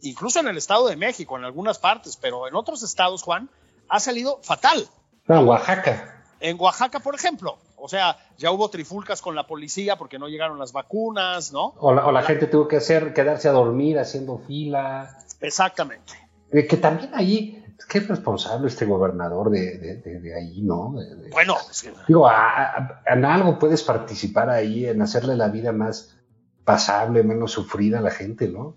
[0.03, 3.51] incluso en el Estado de México, en algunas partes, pero en otros estados, Juan,
[3.89, 4.89] ha salido fatal.
[5.27, 6.25] No, en Oaxaca.
[6.41, 10.59] En Oaxaca, por ejemplo, o sea, ya hubo trifulcas con la policía porque no llegaron
[10.59, 11.75] las vacunas, ¿no?
[11.79, 15.19] O la, o la gente tuvo que hacer, quedarse a dormir haciendo fila.
[15.41, 16.15] Exactamente.
[16.51, 20.95] Eh, que también ahí, qué responsable este gobernador de, de, de- de ahí, ¿no?
[21.31, 25.73] Bueno, es que- Digo, a- a- en algo puedes participar ahí, en hacerle la vida
[25.73, 26.17] más
[26.65, 28.77] pasable, menos sufrida a la gente, ¿no?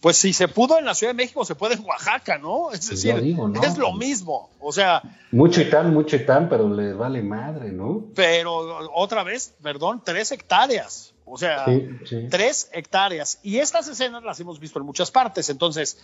[0.00, 2.70] Pues si se pudo en la Ciudad de México, se puede en Oaxaca, ¿no?
[2.70, 3.62] Es Pues decir, yo digo, ¿no?
[3.62, 4.50] es lo mismo.
[4.60, 8.04] O sea, Mucho y tan, mucho y tan, pero les vale madre, ¿no?
[8.14, 11.14] pero otra vez, perdón, tres hectáreas.
[11.24, 12.26] O sea, Sí, sí.
[12.30, 13.38] tres hectáreas.
[13.42, 15.50] Y estas escenas las hemos visto en muchas partes.
[15.50, 15.98] Entonces,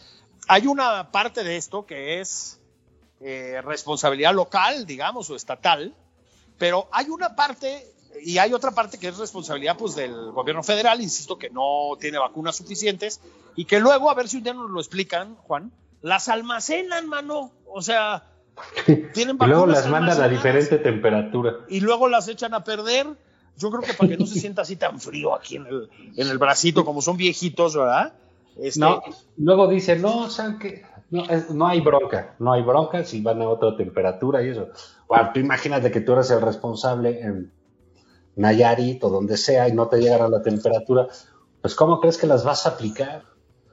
[0.48, 2.60] hay una parte de esto que es
[3.20, 5.94] eh, responsabilidad local, digamos, o estatal,
[6.58, 7.86] pero hay una parte
[8.22, 12.18] y hay otra parte que es responsabilidad pues, del gobierno federal, insisto, que no tiene
[12.18, 13.20] vacunas suficientes
[13.56, 17.52] y que luego, a ver si un día nos lo explican, Juan, las almacenan, mano.
[17.66, 18.24] O sea,
[19.14, 21.54] tienen Y luego vacunas las mandan a diferente temperatura.
[21.68, 23.06] y luego las echan a perder.
[23.56, 26.28] Yo creo que para que no se sienta así tan frío aquí en el, en
[26.28, 28.12] el bracito, como son viejitos, ¿verdad?
[28.56, 29.00] Este, No,
[29.36, 30.82] luego dicen, no, ¿saben qué?
[31.10, 34.68] No, es- no hay bronca, no hay bronca si van a otra temperatura y eso.
[35.08, 37.52] Bueno, tú imagínate que tú eres el responsable en
[38.36, 41.06] Nayarit o donde sea y no te llegará la temperatura,
[41.60, 43.22] pues ¿cómo crees que las vas a aplicar?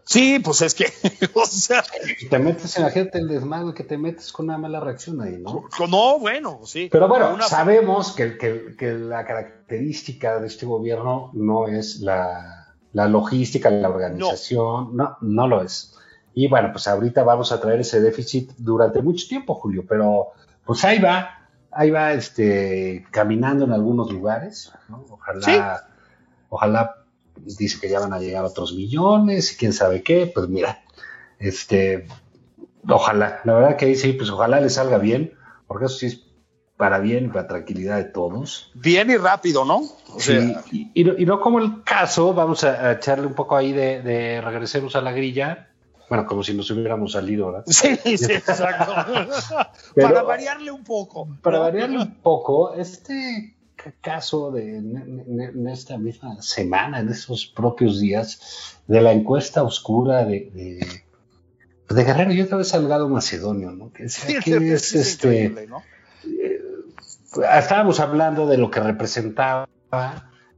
[0.04, 0.86] Sí, pues es que,
[1.36, 1.84] o sea,
[2.20, 5.64] Y te metes, imagínate el desmadre que te metes con una mala reacción ahí, ¿no?
[5.90, 6.90] no, bueno, sí.
[6.92, 12.76] Pero bueno, Una- sabemos que, que- que la característica de este gobierno no es la,
[12.94, 15.18] la logística, la organización, no.
[15.22, 15.96] no, lo es.
[16.34, 20.30] Y bueno, pues ahorita vamos a traer ese déficit durante mucho tiempo, Julio, pero
[20.66, 21.41] pues ahí va,
[21.72, 25.06] ahí va este, caminando en algunos lugares, ¿no?
[25.10, 25.88] Ojalá,
[26.50, 26.96] ojalá,
[27.36, 30.84] dice que ya van a llegar otros millones y quién sabe qué, pues mira,
[31.40, 32.08] este,
[32.88, 35.34] ojalá, la verdad que ahí sí, pues ojalá le salga bien,
[35.68, 36.22] porque eso sí es
[36.78, 38.72] para bien y para tranquilidad de todos.
[38.74, 39.78] Bien y rápido, ¿no?
[40.14, 43.28] O Sí, sea, y, y no, y no como el caso, vamos a, a echarle
[43.28, 45.70] un poco ahí de, de regresemos a la grilla,
[46.12, 47.64] bueno, como si nos hubiéramos salido, ¿verdad?
[47.68, 48.94] sí, sí, exacto.
[49.96, 51.26] Pero- Para variarle un poco.
[51.42, 58.02] Para variarle un poco, este ca- caso de en, esta misma semana, en estos propios
[58.02, 60.86] días, de la encuesta oscura de, de,
[61.88, 63.94] pues, de Guerrero y otra vez Salgado Macedonio, ¿no?
[63.94, 65.82] Que, Sí, es, sí, este, ¿no?
[67.58, 69.66] estábamos hablando de lo que representaba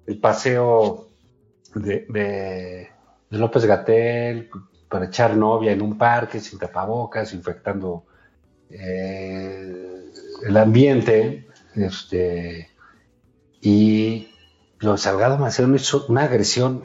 [0.07, 1.09] el paseo
[1.75, 2.87] de, de-
[3.29, 4.49] de López Gatel
[4.93, 8.05] para echar novia en un parque sin tapabocas, infectando
[8.69, 10.05] eh,
[10.45, 11.47] el ambiente.
[11.75, 12.69] Este,
[13.59, 14.29] y
[14.77, 16.83] lo Salgado Macedonio hizo una agresión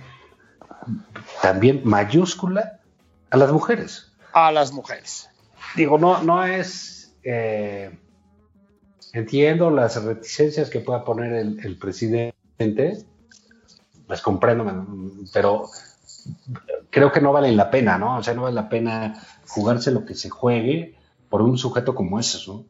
[1.42, 2.80] también mayúscula
[3.28, 5.28] a las mujeres A las mujeres.
[5.76, 7.14] digo, no, no es.
[7.22, 7.90] eh,
[9.12, 13.04] entiendo las reticencias que pueda poner el, el presidente,
[14.06, 14.64] las comprendo,
[15.34, 15.68] pero
[16.90, 18.18] creo que no vale la pena, ¿no?
[18.18, 20.96] O sea, no vale la pena jugarse lo que se juegue
[21.28, 22.64] por un sujeto como ese, ¿no?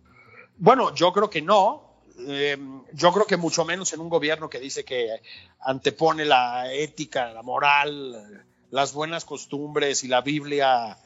[0.57, 1.84] Bueno, yo creo que no.
[2.20, 2.59] Eh,
[2.92, 5.22] yo creo que mucho menos en un gobierno que dice que
[5.61, 10.99] antepone la ética, la moral, las buenas costumbres y la Biblia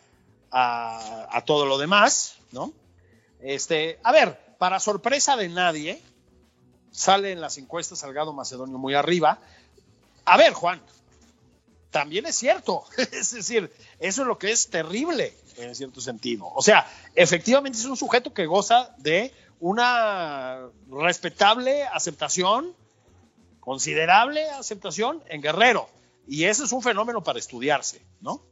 [0.50, 2.72] a, a todo lo demás, ¿no?
[3.40, 6.00] Este, a ver, para sorpresa de nadie,
[6.92, 9.38] sale en las encuestas Salgado Macedonio muy arriba.
[10.24, 10.80] A ver, Juan,
[11.92, 12.84] también es cierto.
[13.12, 16.48] Es decir, eso es lo que es terrible en cierto sentido.
[16.52, 22.74] O sea, efectivamente es un sujeto que goza de una respetable aceptación,
[23.60, 25.88] considerable aceptación en Guerrero.
[26.26, 28.42] Y ese es un fenómeno para estudiarse, ¿no?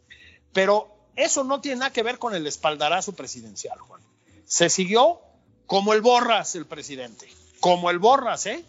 [0.52, 4.00] Pero eso no tiene nada que ver con el espaldarazo presidencial, Juan.
[4.44, 5.20] Se siguió
[5.66, 7.28] como el borras el presidente,
[7.60, 8.64] como el borras, ¿eh?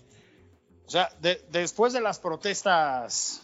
[0.85, 3.41] O sea, de- después de las protestas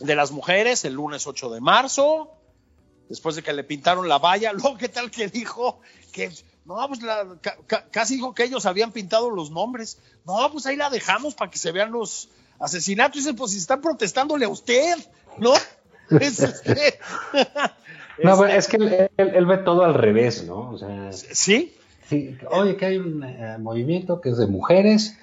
[0.00, 2.30] de las mujeres el lunes 8 de marzo,
[3.08, 5.80] después de que le pintaron la valla, luego qué tal que dijo
[6.12, 6.30] que
[6.64, 9.98] no, pues la- ca- ca- casi dijo que ellos habían pintado los nombres.
[10.26, 12.28] No, pues ahí la dejamos para que se vean los
[12.58, 13.22] asesinatos.
[13.22, 14.96] Dice, pues si están protestándole a usted,
[15.38, 15.52] ¿no?
[16.20, 16.98] Es, este,
[18.22, 20.70] No, bueno, es que él, él- él ve todo al revés, ¿no?
[20.70, 21.74] O sea, sí,
[22.08, 25.18] sí, oye, que hay un eh, movimiento que es de mujeres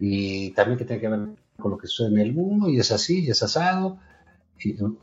[0.00, 1.20] y también que tiene que ver
[1.60, 3.98] con lo que sucede en el mundo y es así, y es asado.
[4.60, 4.96] Y, no,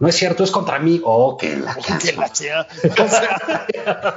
[0.00, 1.00] no es cierto, es contra mí.
[1.04, 2.66] Oh, que la que la chea.
[3.04, 4.16] O sea,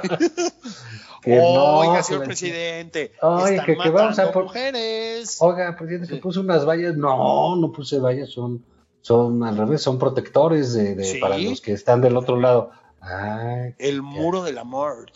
[1.22, 5.38] Que no, Oiga, señor la- presidente, están que- que vamos a por- mujeres.
[5.40, 6.96] Oiga, presidente, que puso unas vallas.
[6.96, 8.64] No, no puse vallas, son,
[9.00, 11.18] son al revés, son protectores de, de- Sí.
[11.18, 12.70] para los que están del otro lado.
[13.00, 15.06] Ay, El muro del amor.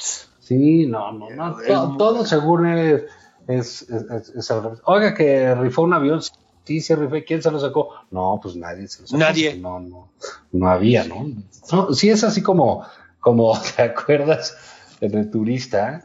[0.41, 1.61] sí, no, no, no.
[1.61, 3.03] El- todo según es,
[3.47, 4.81] es, es- es al revés.
[4.87, 6.21] Oiga, que rifó un avión.
[6.65, 7.89] ¿Quién se lo sacó?
[8.11, 9.19] No, pues nadie se lo sacó.
[9.19, 9.57] Nadie.
[9.57, 10.13] No, no,
[10.53, 11.27] no había, ¿no?
[11.73, 12.85] No, sí, es así como,
[13.19, 14.57] como, ¿te acuerdas?
[15.01, 16.05] En el turista,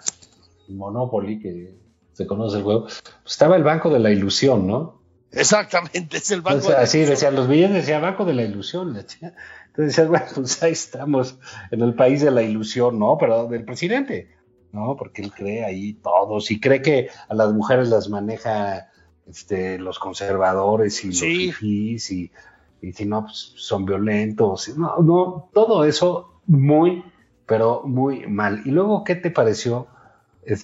[0.70, 1.76] Monopoly, que
[2.14, 5.02] se conoce el juego, pues estaba el Banco de la Ilusión, ¿no?
[5.32, 6.60] Exactamente, es el banco.
[6.60, 8.94] Entonces, de- así decían los billetes, decía Banco de la Ilusión.
[8.94, 9.34] decía.
[9.68, 11.38] Entonces decías, bueno, pues ahí estamos,
[11.72, 13.18] en el país de la ilusión, ¿no?
[13.18, 14.34] Pero del presidente,
[14.72, 14.96] ¿no?
[14.96, 18.88] Porque él cree ahí todos y cree que a las mujeres las maneja
[19.28, 21.48] este, los conservadores y Sí.
[21.48, 22.32] los fifís y,
[22.82, 24.70] y si no, pues, son violentos.
[24.78, 27.04] No, no, todo eso muy,
[27.46, 28.62] pero muy mal.
[28.66, 29.88] Y luego, ¿qué te pareció?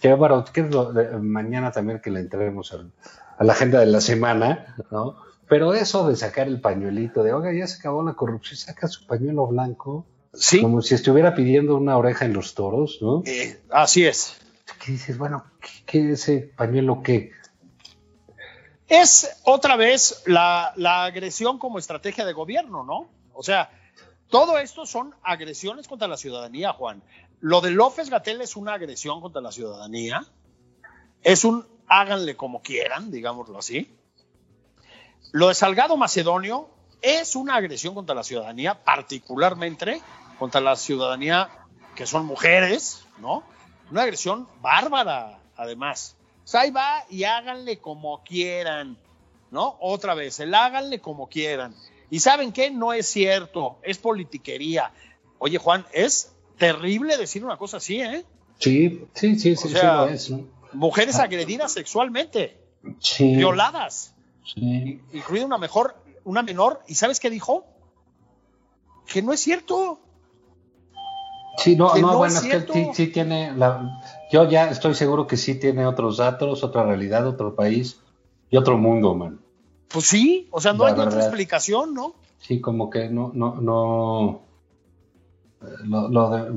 [0.03, 2.91] Álvaro, ¿qué es lo de- mañana también que le entremos al-
[3.37, 5.15] a la agenda de la semana, ¿no?
[5.49, 9.05] Pero eso de sacar el pañuelito, de, oiga, ya se acabó la corrupción, saca su
[9.07, 13.21] pañuelo blanco, Sí, como si estuviera pidiendo una oreja en los toros, ¿no?
[13.25, 14.37] eh, así es.
[14.85, 15.17] ¿Qué dices?
[15.17, 17.31] Bueno, ¿qué, qué ese pañuelo qué?
[18.91, 20.73] Es otra vez la,
[21.05, 23.07] agresión como estrategia de gobierno, ¿no?
[23.31, 23.71] O sea,
[24.27, 27.01] todo esto son agresiones contra la ciudadanía, Juan.
[27.39, 30.25] Lo de López Gatel es una agresión contra la ciudadanía.
[31.23, 33.97] Es un háganle como quieran, digámoslo así.
[35.31, 36.67] Lo de Salgado Macedonio
[37.01, 40.01] es una agresión contra la ciudadanía, particularmente
[40.37, 41.49] contra la ciudadanía
[41.95, 43.43] que son mujeres, ¿no?
[43.89, 46.17] Una agresión bárbara, además.
[46.43, 48.97] Sea, ahí va y háganle como quieran,
[49.51, 49.77] ¿no?
[49.79, 51.75] Otra vez, el háganle como quieran.
[52.09, 52.71] Y ¿saben qué?
[52.71, 54.91] No es cierto, es politiquería.
[55.39, 58.25] Oye, Juan, es terrible decir una cosa así, ¿eh?
[58.59, 60.47] Sí, sí, sí, sí, O sea, sí, lo es, ¿no?
[60.73, 62.57] Mujeres agredidas sexualmente,
[62.99, 64.13] Sí, violadas,
[64.45, 65.01] sí.
[65.13, 66.81] incluida una mejor, una menor.
[66.87, 67.65] ¿Y sabes qué dijo?
[69.07, 69.99] Que no es cierto.
[71.63, 74.01] Sí, no, no, no bueno, es es que sí, sí tiene, la,
[74.31, 77.99] yo ya estoy seguro que sí tiene otros datos, otra realidad, otro país
[78.49, 79.39] y otro mundo, man.
[79.87, 82.15] Pues sí, o sea, no La hay otra explicación, ¿no?
[82.39, 84.41] Sí, como que no, no, no,
[85.83, 86.51] lo, lo de,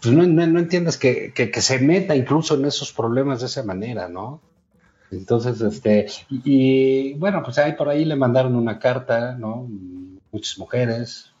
[0.00, 3.46] pues no, no, no entiendes que, que, que se meta incluso en esos problemas de
[3.46, 4.40] esa manera, ¿no?
[5.10, 9.68] Entonces, este, y, y, bueno, pues ahí por ahí le mandaron una carta, ¿no?
[10.32, 11.31] Muchas mujeres,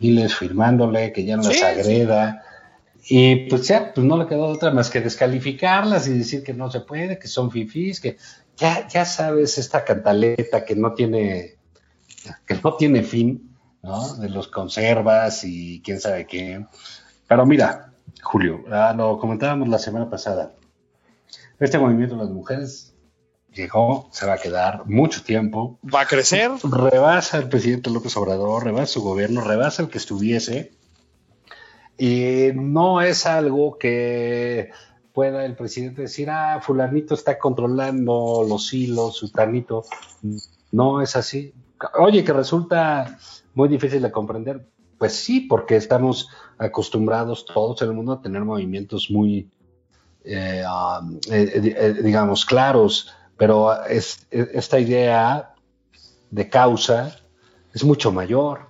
[0.00, 2.42] miles firmándole que ya no las agreda.
[3.08, 6.70] Y pues ya, pues no le quedó otra más que descalificarlas y decir que no
[6.70, 8.16] se puede, que son fifís, que
[8.56, 11.56] ya, ya sabes esta cantaleta que no tiene,
[12.46, 14.16] que no tiene fin, ¿no?
[14.16, 16.66] De los conservas y quién sabe qué.
[17.26, 17.92] Pero mira,
[18.22, 20.52] Julio, ah, lo comentábamos la semana pasada.
[21.58, 22.89] Este movimiento de las mujeres
[23.54, 26.50] llegó, se va a quedar mucho tiempo, Va a crecer.
[26.62, 30.72] rebasa al presidente López Obrador, rebasa su gobierno, rebasa el que estuviese.
[31.98, 34.70] Y no es algo que
[35.12, 39.84] pueda el presidente decir, ah, fulanito está controlando los hilos, sutanito.
[40.72, 41.52] No es así.
[41.98, 43.18] Oye, que resulta
[43.54, 44.66] muy difícil de comprender.
[44.98, 46.28] Pues sí, porque estamos
[46.58, 49.50] acostumbrados todos en el mundo a tener movimientos muy,
[50.24, 55.54] eh, um, eh, eh, eh, digamos, claros, pero es, es- esta idea
[56.30, 57.16] de causa
[57.72, 58.66] es mucho mayor.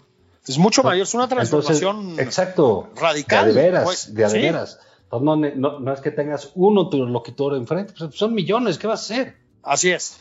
[0.46, 4.38] Es mucho mayor, es una Entonces, transformación exacto, radical, De veras, pues, de sí.
[4.40, 4.78] veras.
[5.02, 8.86] Entonces, no, ne- no, no es que tengas uno interlocutor enfrente, pues son millones, ¿qué
[8.86, 9.36] vas a hacer?
[9.64, 10.20] Así es.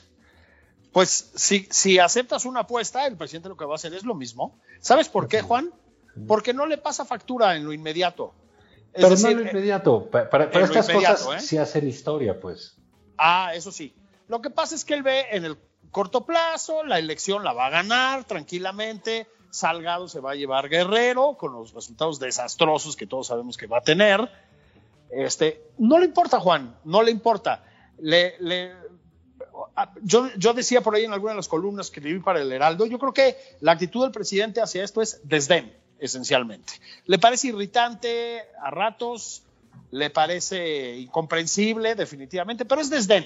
[0.91, 4.15] Pues si, si aceptas una apuesta, el presidente lo que va a hacer es lo
[4.15, 4.57] mismo.
[4.81, 5.71] ¿Sabes por qué, Juan?
[6.27, 8.33] Porque no le pasa factura en lo inmediato.
[8.93, 10.05] Es Pero decir, no en lo inmediato.
[10.09, 11.45] Pa- Para, estas inmediato, cosas ¿eh?
[11.47, 12.75] sí hacen historia, pues.
[13.17, 13.93] Ah, eso sí.
[14.29, 15.57] Lo que pasa es que él ve en el
[15.91, 21.35] corto plazo, la elección la va a ganar tranquilamente, Salgado se va a llevar Guerrero
[21.35, 24.29] con los resultados desastrosos que todos sabemos que va a tener.
[25.09, 27.63] Este, no le importa, Juan, no le importa.
[27.97, 28.35] Le,
[30.03, 32.85] yo, yo decía por ahí en alguna de las columnas que escribí para el Heraldo,
[32.85, 36.73] yo creo que la actitud del presidente hacia esto es desdén, esencialmente.
[37.05, 39.41] Le parece irritante a ratos,
[39.89, 43.25] le parece incomprensible, definitivamente, pero es desdén.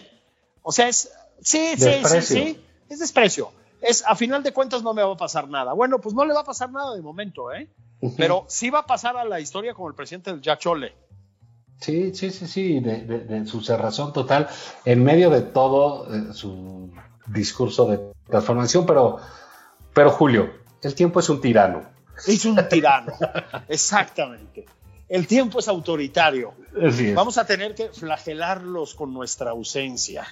[0.64, 1.12] O sea, es,
[1.42, 2.36] sí, sí, sí, Desprecio.
[2.44, 3.52] sí, es desprecio.
[3.82, 5.74] Es, a final de cuentas no me va a pasar nada.
[5.74, 7.70] Bueno, pues no le va a pasar nada de momento, ¿eh?
[8.18, 10.94] Pero sí va a pasar a la historia como el presidente del Jack Chole.
[11.80, 14.48] Sí, sí, sí, sí, de, de- de su cerrazón total
[14.86, 16.92] en medio de todo eh, su
[17.28, 19.18] discurso de transformación, pero,
[19.94, 20.50] pero Julio,
[20.82, 21.84] el tiempo es un tirano.
[22.28, 23.12] Es un tirano.
[23.68, 24.66] Exactamente.
[25.10, 26.54] El tiempo es autoritario.
[27.16, 30.26] Vamos a tener que flagelarlos con nuestra ausencia.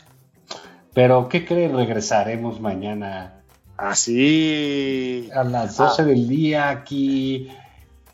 [0.93, 1.75] Pero, ¿qué creen?
[1.75, 3.41] Regresaremos mañana
[3.77, 5.29] Así.
[5.33, 7.49] a las 12 del día aquí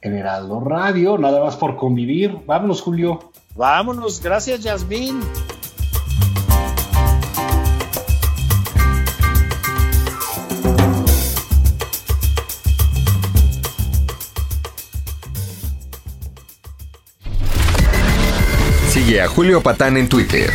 [0.01, 2.38] en Heraldo Radio, nada más por convivir.
[2.45, 3.32] Vámonos, Julio.
[3.55, 4.21] Vámonos.
[4.21, 5.21] Gracias, Yasmín.
[18.91, 20.51] Sigue a Julio Patán en Twitter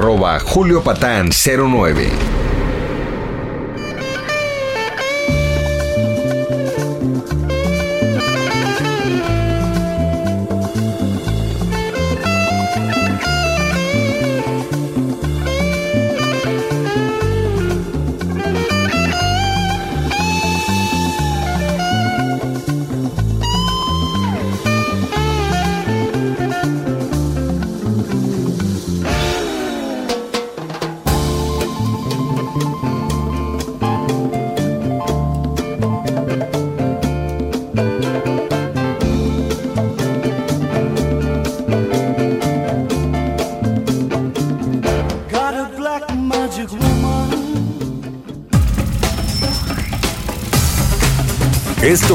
[0.00, 2.39] arroba juliopatán09.